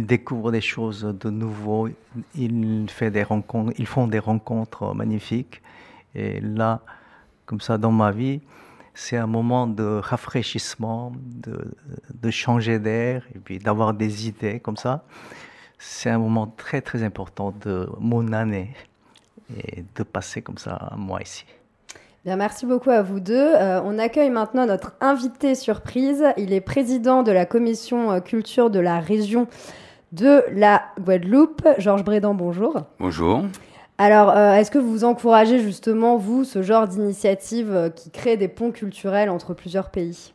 découvrent 0.08 0.52
des 0.52 0.62
choses 0.62 1.04
de 1.04 1.30
nouveau, 1.30 1.88
ils 2.34 2.90
font 2.90 4.08
des 4.08 4.20
rencontres 4.20 4.96
magnifiques. 4.96 5.62
Et 6.16 6.42
là, 6.42 6.82
comme 7.46 7.62
ça, 7.62 7.78
dans 7.78 7.92
ma 7.92 8.10
vie, 8.10 8.42
c'est 8.98 9.16
un 9.16 9.28
moment 9.28 9.68
de 9.68 10.02
rafraîchissement, 10.04 11.12
de, 11.16 11.72
de 12.20 12.32
changer 12.32 12.80
d'air 12.80 13.24
et 13.36 13.38
puis 13.38 13.60
d'avoir 13.60 13.94
des 13.94 14.28
idées 14.28 14.60
comme 14.60 14.76
ça. 14.76 15.04
C'est 15.78 16.10
un 16.10 16.18
moment 16.18 16.48
très 16.48 16.82
très 16.82 17.04
important 17.04 17.54
de 17.64 17.88
mon 18.00 18.34
année 18.34 18.74
et 19.56 19.86
de 19.96 20.04
passer 20.04 20.42
comme 20.42 20.58
ça 20.58 20.90
un 20.92 20.96
mois 20.96 21.22
ici. 21.22 21.46
Bien, 22.26 22.38
merci 22.38 22.66
beaucoup 22.66 22.90
à 22.90 23.04
vous 23.04 23.20
deux. 23.20 23.36
Euh, 23.36 23.80
on 23.86 24.00
accueille 24.00 24.32
maintenant 24.32 24.66
notre 24.66 24.94
invité 25.00 25.54
surprise. 25.54 26.26
Il 26.36 26.52
est 26.52 26.60
président 26.60 27.22
de 27.22 27.32
la 27.32 27.46
commission 27.46 28.12
euh, 28.12 28.20
culture 28.20 28.72
de 28.72 28.80
la 28.80 29.00
région 29.00 29.48
de 30.12 30.44
la 30.54 30.82
Guadeloupe. 31.00 31.68
Georges 31.78 32.04
Brédan, 32.04 32.34
bonjour. 32.34 32.82
Bonjour. 33.00 33.44
Alors, 34.00 34.30
euh, 34.30 34.54
est-ce 34.54 34.70
que 34.72 34.78
vous 34.80 35.04
encouragez 35.04 35.60
justement, 35.60 36.18
vous, 36.18 36.44
ce 36.44 36.62
genre 36.62 36.88
d'initiative 36.88 37.72
euh, 37.72 37.90
qui 37.90 38.12
crée 38.12 38.38
des 38.38 38.48
ponts 38.48 38.72
culturels 38.72 39.30
entre 39.30 39.54
plusieurs 39.54 39.90
pays? 39.90 40.34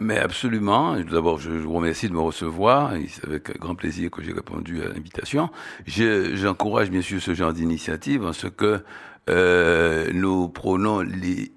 Mais 0.00 0.18
absolument. 0.18 0.96
D'abord, 1.00 1.38
je 1.38 1.50
vous 1.50 1.72
remercie 1.72 2.08
de 2.08 2.12
me 2.14 2.20
recevoir. 2.20 2.92
C'est 3.08 3.24
avec 3.26 3.58
grand 3.58 3.74
plaisir 3.74 4.10
que 4.10 4.22
j'ai 4.22 4.32
répondu 4.32 4.82
à 4.82 4.88
l'invitation. 4.88 5.50
Je- 5.86 6.34
J'encourage 6.34 6.90
bien 6.90 7.02
sûr 7.02 7.20
ce 7.22 7.34
genre 7.34 7.52
d'initiative 7.52 8.24
en 8.24 8.32
ce 8.32 8.46
que 8.48 8.82
euh, 9.30 10.10
nous 10.12 10.48
prenons 10.48 11.00
les, 11.00 11.52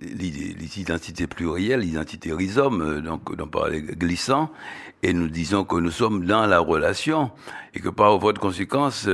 identités 0.77 1.25
plurielles, 1.25 1.79
l'identité 1.79 2.31
rhizome, 2.31 3.01
donc 3.01 3.35
d'en 3.35 3.47
parler 3.47 3.81
glissant, 3.81 4.51
et 5.01 5.13
nous 5.13 5.29
disons 5.29 5.63
que 5.63 5.77
nous 5.77 5.89
sommes 5.89 6.25
dans 6.25 6.45
la 6.45 6.59
relation 6.59 7.31
et 7.73 7.79
que 7.79 7.89
par 7.89 8.19
voie 8.19 8.33
de 8.33 8.39
conséquence, 8.39 9.05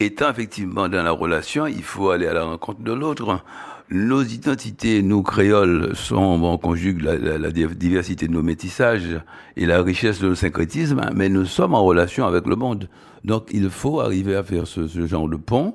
étant 0.00 0.30
effectivement 0.30 0.88
dans 0.88 1.02
la 1.02 1.10
relation, 1.10 1.66
il 1.66 1.82
faut 1.82 2.10
aller 2.10 2.26
à 2.26 2.34
la 2.34 2.44
rencontre 2.44 2.80
de 2.80 2.92
l'autre. 2.92 3.42
Nos 3.88 4.22
identités, 4.22 5.00
nos 5.02 5.22
créoles, 5.22 5.94
sont, 5.94 6.16
on 6.16 6.58
conjugue 6.58 7.02
la, 7.02 7.50
diversité 7.50 8.26
de 8.26 8.32
nos 8.32 8.42
métissages 8.42 9.20
et 9.56 9.64
la 9.64 9.80
richesse 9.82 10.20
de 10.20 10.28
nos 10.28 10.34
syncrétismes, 10.34 11.10
mais 11.14 11.28
nous 11.28 11.46
sommes 11.46 11.74
en 11.74 11.84
relation 11.84 12.26
avec 12.26 12.46
le 12.46 12.56
monde. 12.56 12.88
Donc 13.24 13.48
il 13.52 13.70
faut 13.70 14.00
arriver 14.00 14.34
à 14.34 14.42
faire 14.42 14.66
ce, 14.66 14.88
ce 14.88 15.06
genre 15.06 15.28
de 15.28 15.36
pont. 15.36 15.74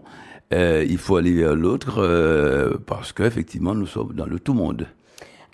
Euh, 0.53 0.86
il 0.88 0.97
faut 0.97 1.15
aller 1.15 1.32
vers 1.34 1.55
l'autre 1.55 1.99
euh, 1.99 2.76
parce 2.86 3.13
qu'effectivement, 3.13 3.74
nous 3.74 3.88
sommes 3.88 4.13
dans 4.13 4.26
le 4.26 4.39
tout 4.39 4.53
monde. 4.53 4.88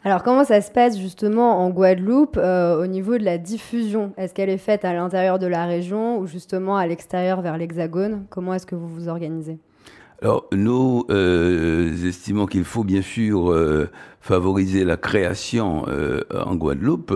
Alors 0.07 0.23
comment 0.23 0.45
ça 0.45 0.61
se 0.61 0.71
passe 0.71 0.97
justement 0.97 1.61
en 1.61 1.69
Guadeloupe 1.69 2.37
euh, 2.37 2.81
au 2.81 2.87
niveau 2.87 3.17
de 3.17 3.25
la 3.25 3.37
diffusion? 3.37 4.13
Est-ce 4.15 4.33
qu'elle 4.33 4.49
est 4.49 4.57
faite 4.57 4.85
à 4.85 4.93
l'intérieur 4.93 5.37
de 5.37 5.47
la 5.47 5.65
région 5.65 6.17
ou 6.17 6.27
justement 6.27 6.77
à 6.77 6.87
l'extérieur 6.87 7.41
vers 7.41 7.57
l'Hexagone? 7.57 8.23
Comment 8.29 8.53
est-ce 8.53 8.65
que 8.65 8.75
vous 8.75 8.87
vous 8.87 9.09
organisez? 9.09 9.57
Alors, 10.21 10.45
nous 10.53 11.03
euh, 11.09 11.91
estimons 12.07 12.45
qu'il 12.45 12.63
faut 12.63 12.85
bien 12.85 13.01
sûr 13.01 13.51
euh, 13.51 13.89
favoriser 14.21 14.85
la 14.85 14.95
création 14.95 15.83
en 16.33 16.55
Guadeloupe, 16.55 17.13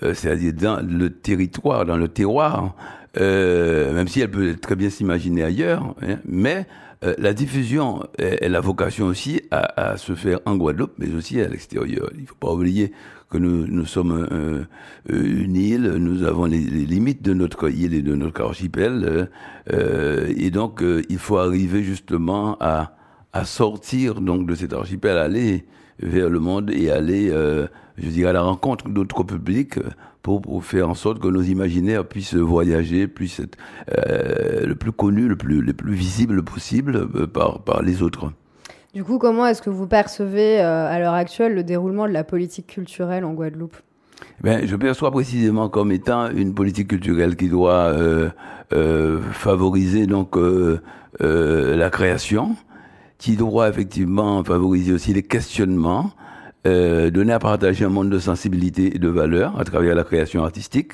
c'est-à-dire 0.00 0.52
dans 0.52 0.80
le 0.80 1.10
territoire, 1.10 1.86
dans 1.86 1.96
le 1.96 2.06
terroir, 2.06 2.76
même 3.16 4.06
si 4.06 4.20
elle 4.20 4.30
peut 4.30 4.54
très 4.54 4.76
bien 4.76 4.90
s'imaginer 4.90 5.42
ailleurs, 5.42 5.92
hein, 6.02 6.18
mais 6.24 6.68
euh, 7.04 7.14
la 7.18 7.32
diffusion, 7.32 8.02
elle 8.18 8.56
a 8.56 8.60
vocation 8.60 9.06
aussi 9.06 9.42
à, 9.50 9.96
se 9.96 10.14
faire 10.14 10.40
en 10.46 10.56
Guadeloupe, 10.56 10.94
mais 10.98 11.14
aussi 11.14 11.40
à 11.40 11.48
l'extérieur. 11.48 12.10
Il 12.14 12.22
ne 12.22 12.26
faut 12.26 12.34
pas 12.34 12.52
oublier 12.52 12.92
que 13.30 13.38
nous, 13.38 13.84
sommes 13.84 14.26
un, 14.30 15.12
une 15.12 15.56
île, 15.56 15.82
nous 15.98 16.24
avons 16.24 16.46
les, 16.46 16.58
limites 16.58 17.22
de 17.22 17.34
notre 17.34 17.70
île 17.70 17.94
et 17.94 18.02
de 18.02 18.14
notre 18.14 18.42
archipel, 18.42 19.28
euh, 19.72 20.34
et 20.36 20.50
donc 20.50 20.82
euh, 20.82 21.02
il 21.08 21.18
faut 21.18 21.36
arriver 21.36 21.82
justement 21.82 22.56
à, 22.60 22.97
à 23.32 23.44
sortir 23.44 24.20
donc 24.20 24.46
de 24.46 24.54
cet 24.54 24.72
archipel, 24.72 25.18
aller 25.18 25.64
vers 26.00 26.28
le 26.28 26.38
monde 26.38 26.70
et 26.70 26.90
aller, 26.90 27.30
euh, 27.30 27.66
je 27.96 28.08
dirais, 28.08 28.30
à 28.30 28.32
la 28.32 28.42
rencontre 28.42 28.88
d'autres 28.88 29.24
publics 29.24 29.78
pour, 30.22 30.42
pour, 30.42 30.64
faire 30.64 30.88
en 30.88 30.94
sorte 30.94 31.20
que 31.20 31.28
nos 31.28 31.42
imaginaires 31.42 32.06
puissent 32.06 32.34
voyager, 32.34 33.08
puissent 33.08 33.40
être 33.40 33.58
euh, 33.96 34.66
le 34.66 34.74
plus 34.74 34.92
connu, 34.92 35.28
le 35.28 35.36
plus, 35.36 35.60
le 35.60 35.72
plus 35.72 35.94
visible 35.94 36.42
possible 36.42 37.08
euh, 37.14 37.26
par, 37.26 37.62
par 37.62 37.82
les 37.82 38.02
autres. 38.02 38.32
Du 38.94 39.04
coup, 39.04 39.18
comment 39.18 39.46
est-ce 39.46 39.62
que 39.62 39.70
vous 39.70 39.86
percevez 39.86 40.58
à 40.60 40.98
l'heure 40.98 41.14
actuelle 41.14 41.54
le 41.54 41.62
déroulement 41.62 42.08
de 42.08 42.12
la 42.12 42.24
politique 42.24 42.66
culturelle 42.66 43.24
en 43.24 43.34
Guadeloupe? 43.34 43.76
Ben, 44.40 44.66
je 44.66 44.76
perçois 44.76 45.10
précisément 45.10 45.68
comme 45.68 45.92
étant 45.92 46.30
une 46.30 46.54
politique 46.54 46.88
culturelle 46.88 47.36
qui 47.36 47.48
doit 47.50 47.92
favoriser 48.70 50.06
donc 50.06 50.36
la 51.20 51.90
création, 51.90 52.56
qui 53.18 53.36
doit 53.36 53.68
effectivement 53.68 54.42
favoriser 54.44 54.92
aussi 54.92 55.12
les 55.12 55.22
questionnements, 55.22 56.12
donner 56.64 57.32
à 57.32 57.38
partager 57.38 57.84
un 57.84 57.88
monde 57.88 58.10
de 58.10 58.18
sensibilité 58.18 58.94
et 58.94 58.98
de 58.98 59.08
valeur 59.08 59.58
à 59.58 59.64
travers 59.64 59.94
la 59.94 60.04
création 60.04 60.44
artistique, 60.44 60.92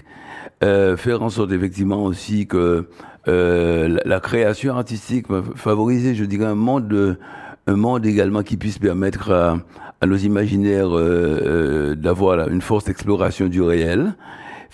faire 0.61 1.23
en 1.23 1.31
sorte 1.31 1.53
effectivement 1.53 2.05
aussi 2.05 2.47
que 2.47 2.89
la, 3.27 3.89
la, 4.05 4.21
création 4.21 4.77
artistique 4.77 5.27
favoriser, 5.57 6.15
je 6.15 6.25
dirais, 6.25 6.47
un 6.47 6.55
monde 6.55 6.89
de 6.89 7.19
un 7.67 7.77
monde 7.77 8.05
également 8.07 8.43
qui 8.43 8.57
puisse 8.57 8.79
permettre 8.79 9.33
à, 9.33 9.59
à 10.01 10.07
nos 10.07 10.17
imaginaires 10.17 10.95
euh, 10.97 11.41
euh, 11.43 11.95
d'avoir 11.95 12.49
une 12.49 12.61
force 12.61 12.85
d'exploration 12.85 13.49
du 13.49 13.63
réel, 13.63 14.15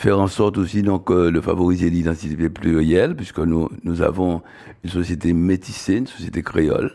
faire 0.00 0.18
en 0.18 0.28
sorte 0.28 0.56
aussi 0.56 0.80
donc 0.82 1.10
euh, 1.10 1.30
de 1.30 1.42
favoriser 1.42 1.90
l'identité 1.90 2.48
plurielle, 2.48 3.14
puisque 3.14 3.38
nous 3.38 3.68
nous 3.84 4.00
avons 4.00 4.40
une 4.82 4.88
société 4.88 5.34
métissée, 5.34 5.98
une 5.98 6.06
société 6.06 6.42
créole, 6.42 6.92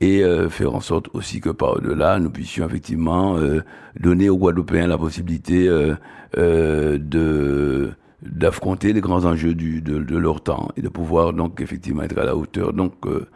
et 0.00 0.24
euh, 0.24 0.48
faire 0.48 0.74
en 0.74 0.80
sorte 0.80 1.10
aussi 1.12 1.42
que 1.42 1.50
par-delà 1.50 2.18
nous 2.18 2.30
puissions 2.30 2.64
effectivement 2.64 3.36
euh, 3.36 3.60
donner 4.00 4.30
aux 4.30 4.38
Guadeloupéens 4.38 4.86
la 4.86 4.96
possibilité 4.96 5.68
de 6.34 7.90
d'affronter 8.22 8.92
les 8.92 9.00
grands 9.00 9.24
enjeux 9.24 9.54
du, 9.54 9.80
de, 9.80 10.16
leur 10.16 10.40
temps 10.40 10.70
et 10.76 10.82
de 10.82 10.88
pouvoir 10.88 11.32
donc 11.32 11.60
effectivement 11.60 12.02
être 12.02 12.18
à 12.18 12.24
la 12.24 12.34
hauteur 12.36 12.72
donc 12.72 12.94
euh, 13.06 13.28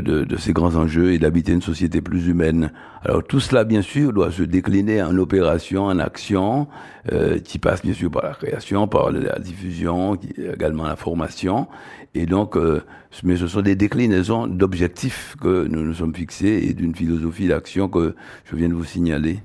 de, 0.00 0.24
de, 0.24 0.36
ces 0.36 0.52
grands 0.52 0.76
enjeux 0.76 1.12
et 1.12 1.18
d'habiter 1.18 1.52
une 1.52 1.62
société 1.62 2.00
plus 2.00 2.28
humaine. 2.28 2.72
Alors 3.04 3.24
tout 3.24 3.40
cela 3.40 3.64
bien 3.64 3.82
sûr 3.82 4.12
doit 4.12 4.30
se 4.30 4.42
décliner 4.42 5.02
en 5.02 5.16
opération, 5.18 5.86
en 5.86 5.98
action, 5.98 6.68
euh, 7.10 7.40
qui 7.40 7.58
passe 7.58 7.82
bien 7.82 7.94
sûr 7.94 8.10
par 8.10 8.22
la 8.22 8.34
création, 8.34 8.86
par 8.86 9.10
la 9.10 9.38
diffusion, 9.40 10.16
également 10.38 10.84
la 10.84 10.96
formation. 10.96 11.66
Et 12.14 12.26
donc, 12.26 12.56
euh, 12.56 12.82
mais 13.24 13.36
ce 13.36 13.46
sont 13.46 13.62
des 13.62 13.74
déclinaisons 13.74 14.46
d'objectifs 14.46 15.34
que 15.40 15.66
nous 15.66 15.82
nous 15.82 15.94
sommes 15.94 16.14
fixés 16.14 16.66
et 16.68 16.74
d'une 16.74 16.94
philosophie 16.94 17.48
d'action 17.48 17.88
que 17.88 18.14
je 18.44 18.54
viens 18.54 18.68
de 18.68 18.74
vous 18.74 18.84
signaler. 18.84 19.40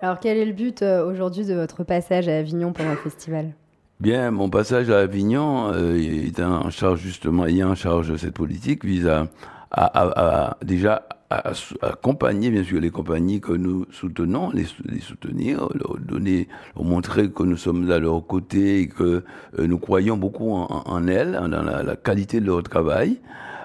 Alors 0.00 0.20
quel 0.20 0.36
est 0.36 0.44
le 0.44 0.52
but 0.52 0.82
euh, 0.82 1.08
aujourd'hui 1.08 1.44
de 1.44 1.54
votre 1.54 1.84
passage 1.84 2.28
à 2.28 2.36
Avignon 2.38 2.72
pendant 2.72 2.90
le 2.90 2.96
festival? 2.96 3.52
Bien, 4.00 4.30
mon 4.30 4.48
passage 4.48 4.90
à 4.90 5.00
Avignon 5.00 5.72
euh, 5.72 5.96
est 5.96 6.40
en 6.40 6.70
charge 6.70 7.00
justement, 7.00 7.46
ayant 7.46 7.70
en 7.70 7.74
charge 7.74 8.14
cette 8.14 8.34
politique, 8.34 8.84
vise 8.84 9.08
à, 9.08 9.26
à, 9.72 10.50
à, 10.50 10.56
déjà 10.64 11.02
à, 11.30 11.50
accompagner 11.82 12.50
bien 12.50 12.62
sûr 12.62 12.80
les 12.80 12.90
compagnies 12.90 13.40
que 13.40 13.50
nous 13.50 13.86
soutenons, 13.90 14.52
les, 14.52 14.66
soutenir, 15.00 15.68
leur 15.74 15.98
donner, 15.98 16.46
leur 16.76 16.84
montrer 16.84 17.28
que 17.28 17.42
nous 17.42 17.56
sommes 17.56 17.90
à 17.90 17.98
leur 17.98 18.24
côté 18.24 18.82
et 18.82 18.86
que 18.86 19.24
euh, 19.58 19.66
nous 19.66 19.78
croyons 19.78 20.16
beaucoup 20.16 20.52
en, 20.52 21.08
elles, 21.08 21.32
dans 21.32 21.62
la, 21.62 21.82
la, 21.82 21.96
qualité 21.96 22.40
de 22.40 22.46
leur 22.46 22.62
travail 22.62 23.18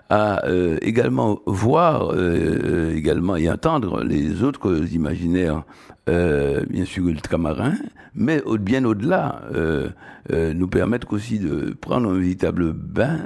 à 0.09 0.45
euh, 0.45 0.77
également 0.81 1.39
voir 1.45 2.11
euh, 2.13 2.93
également 2.95 3.35
et 3.35 3.49
entendre 3.49 4.03
les 4.03 4.43
autres 4.43 4.93
imaginaires 4.93 5.63
euh, 6.09 6.65
bien 6.69 6.83
sûr 6.83 7.07
ultramarins, 7.07 7.77
mais 8.13 8.41
au, 8.43 8.57
bien 8.57 8.83
au-delà, 8.83 9.41
euh, 9.55 9.87
euh, 10.33 10.53
nous 10.53 10.67
permettre 10.67 11.13
aussi 11.13 11.39
de 11.39 11.73
prendre 11.79 12.09
un 12.09 12.15
véritable 12.15 12.73
bain 12.73 13.19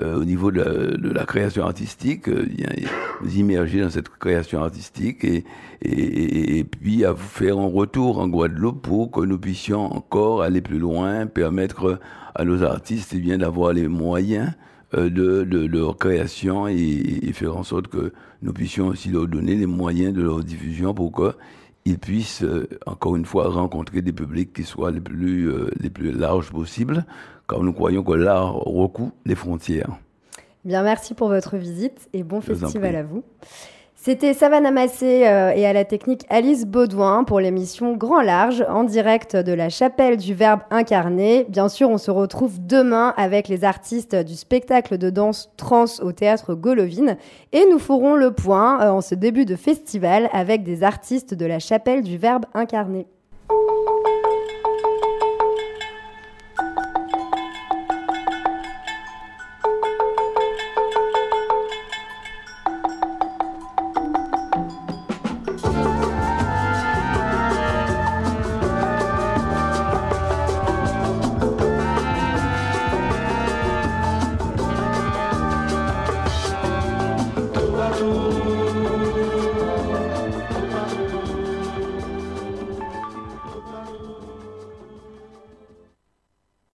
au 0.00 0.24
niveau 0.24 0.50
de 0.50 0.60
la, 0.60 0.96
de 0.96 1.08
la, 1.08 1.24
création 1.24 1.64
artistique, 1.64 2.26
nous 2.28 3.36
immerger 3.36 3.80
dans 3.80 3.90
cette 3.90 4.08
création 4.08 4.60
artistique 4.62 5.24
et, 5.24 5.44
et, 5.82 6.58
et, 6.58 6.64
puis 6.64 7.04
à 7.04 7.12
vous 7.12 7.26
faire 7.26 7.58
un 7.58 7.66
retour 7.66 8.18
en 8.18 8.28
Guadeloupe 8.28 8.82
pour 8.82 9.10
que 9.12 9.20
nous 9.20 9.38
puissions 9.38 9.92
encore 9.92 10.42
aller 10.42 10.60
plus 10.60 10.78
loin, 10.78 11.26
permettre 11.26 12.00
à 12.34 12.44
nos 12.44 12.62
artistes 12.64 13.12
eh 13.14 13.20
bien 13.20 13.38
d'avoir 13.38 13.72
les 13.72 13.86
moyens 13.86 14.52
de, 14.92 15.08
de, 15.08 15.44
de, 15.44 15.66
leur 15.66 15.96
création 15.96 16.66
et, 16.68 16.74
et, 16.76 17.32
faire 17.32 17.56
en 17.56 17.64
sorte 17.64 17.88
que 17.88 18.12
nous 18.42 18.52
puissions 18.52 18.88
aussi 18.88 19.10
leur 19.10 19.26
donner 19.26 19.54
les 19.56 19.66
moyens 19.66 20.14
de 20.14 20.22
leur 20.22 20.42
diffusion 20.44 20.94
pour 20.94 21.12
que 21.12 21.32
ils 21.88 21.98
puissent, 21.98 22.42
euh, 22.42 22.68
encore 22.86 23.16
une 23.16 23.24
fois, 23.24 23.48
rencontrer 23.48 24.02
des 24.02 24.12
publics 24.12 24.52
qui 24.52 24.64
soient 24.64 24.90
les 24.90 25.00
plus, 25.00 25.48
euh, 25.48 25.70
les 25.80 25.90
plus 25.90 26.12
larges 26.12 26.50
possibles, 26.50 27.06
car 27.48 27.62
nous 27.62 27.72
croyons 27.72 28.02
que 28.02 28.12
l'art 28.12 28.54
recoue 28.54 29.12
les 29.24 29.34
frontières. 29.34 29.96
Bien, 30.64 30.82
merci 30.82 31.14
pour 31.14 31.28
votre 31.28 31.56
visite 31.56 32.08
et 32.12 32.22
bon 32.22 32.40
festival 32.40 32.96
à 32.96 33.02
vous. 33.02 33.24
C'était 34.00 34.32
Savannah 34.32 34.70
Massé 34.70 35.26
euh, 35.26 35.50
et 35.50 35.66
à 35.66 35.72
la 35.72 35.84
technique 35.84 36.24
Alice 36.30 36.66
Baudouin 36.66 37.24
pour 37.24 37.40
l'émission 37.40 37.96
Grand 37.96 38.20
Large 38.20 38.64
en 38.68 38.84
direct 38.84 39.34
de 39.34 39.52
la 39.52 39.70
chapelle 39.70 40.16
du 40.16 40.34
Verbe 40.34 40.60
incarné. 40.70 41.46
Bien 41.48 41.68
sûr, 41.68 41.90
on 41.90 41.98
se 41.98 42.12
retrouve 42.12 42.64
demain 42.64 43.12
avec 43.16 43.48
les 43.48 43.64
artistes 43.64 44.14
du 44.14 44.36
spectacle 44.36 44.98
de 44.98 45.10
danse 45.10 45.50
trans 45.56 45.86
au 46.00 46.12
théâtre 46.12 46.54
Golovine 46.54 47.16
et 47.52 47.66
nous 47.68 47.80
ferons 47.80 48.14
le 48.14 48.30
point 48.30 48.80
euh, 48.82 48.90
en 48.90 49.00
ce 49.00 49.16
début 49.16 49.44
de 49.44 49.56
festival 49.56 50.30
avec 50.32 50.62
des 50.62 50.84
artistes 50.84 51.34
de 51.34 51.46
la 51.46 51.58
chapelle 51.58 52.02
du 52.02 52.18
Verbe 52.18 52.46
incarné. 52.54 53.08